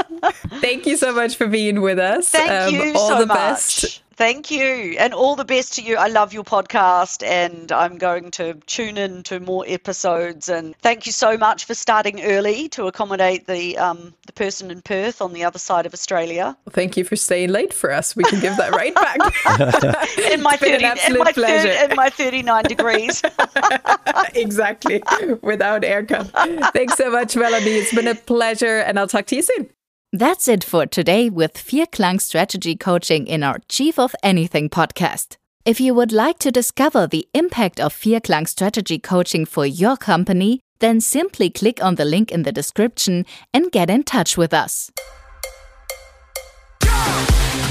Thank 0.61 0.87
you 0.87 0.97
so 0.97 1.13
much 1.13 1.37
for 1.37 1.47
being 1.47 1.81
with 1.81 1.99
us. 1.99 2.31
Thank 2.31 2.51
um, 2.51 2.75
you 2.75 2.95
all 2.95 3.09
so 3.09 3.21
the 3.21 3.27
much. 3.27 3.37
best 3.37 4.03
Thank 4.17 4.51
you. 4.51 4.97
And 4.99 5.13
all 5.13 5.37
the 5.37 5.45
best 5.45 5.75
to 5.75 5.83
you. 5.83 5.97
I 5.97 6.09
love 6.09 6.33
your 6.33 6.45
podcast 6.45 7.23
and 7.23 7.71
I'm 7.71 7.99
going 7.99 8.31
to 8.33 8.55
tune 8.67 8.97
in 8.97 9.23
to 9.25 9.41
more 9.41 9.65
episodes. 9.69 10.49
And 10.49 10.75
thank 10.79 11.05
you 11.05 11.13
so 11.13 11.37
much 11.37 11.67
for 11.67 11.75
starting 11.75 12.23
early 12.23 12.71
to 12.71 12.87
accommodate 12.87 13.47
the 13.47 13.77
um, 13.77 14.15
the 14.27 14.33
person 14.33 14.71
in 14.71 14.81
Perth 14.81 15.21
on 15.21 15.35
the 15.35 15.45
other 15.45 15.59
side 15.59 15.85
of 15.85 15.93
Australia. 15.93 16.57
Well, 16.65 16.73
thank 16.73 16.97
you 16.97 17.05
for 17.05 17.15
staying 17.17 17.51
late 17.51 17.75
for 17.75 17.93
us. 17.93 18.17
We 18.17 18.25
can 18.25 18.41
give 18.41 18.57
that 18.57 18.73
right 18.73 18.95
back. 19.07 19.19
in 20.33 20.43
my 20.43 20.57
30, 20.57 20.73
in 20.73 21.19
my, 21.19 21.33
30, 21.33 21.91
in 21.91 21.97
my 21.97 22.09
39 22.09 22.65
degrees. 22.69 23.23
exactly. 24.35 25.03
Without 25.43 25.83
aircon. 25.83 26.31
Thanks 26.73 26.95
so 26.95 27.11
much, 27.11 27.37
Melanie. 27.37 27.77
It's 27.77 27.95
been 27.95 28.09
a 28.09 28.15
pleasure 28.15 28.79
and 28.79 28.99
I'll 28.99 29.09
talk 29.09 29.27
to 29.27 29.37
you 29.37 29.43
soon. 29.43 29.69
That's 30.19 30.49
it 30.49 30.65
for 30.65 30.87
today 30.87 31.29
with 31.29 31.53
Vierklang 31.59 32.23
Strategy 32.23 32.75
Coaching 32.75 33.27
in 33.27 33.43
our 33.43 33.59
Chief 33.69 33.99
of 33.99 34.15
Anything 34.23 34.71
podcast. 34.71 35.37
If 35.67 35.79
you 35.79 35.93
would 35.93 36.11
like 36.11 36.39
to 36.39 36.51
discover 36.51 37.07
the 37.07 37.29
impact 37.35 37.79
of 37.79 37.93
Vierklang 37.93 38.49
Strategy 38.49 38.99
Coaching 38.99 39.45
for 39.45 39.67
your 39.67 39.99
company, 39.99 40.61
then 40.79 41.03
simply 41.03 41.51
click 41.51 41.85
on 41.85 41.97
the 41.97 42.07
link 42.07 42.33
in 42.33 42.45
the 42.45 42.53
description 42.53 43.27
and 43.53 43.71
get 43.71 43.91
in 43.91 44.05
touch 44.05 44.39
with 44.39 44.55
us. 44.55 44.91
Go! 46.81 47.66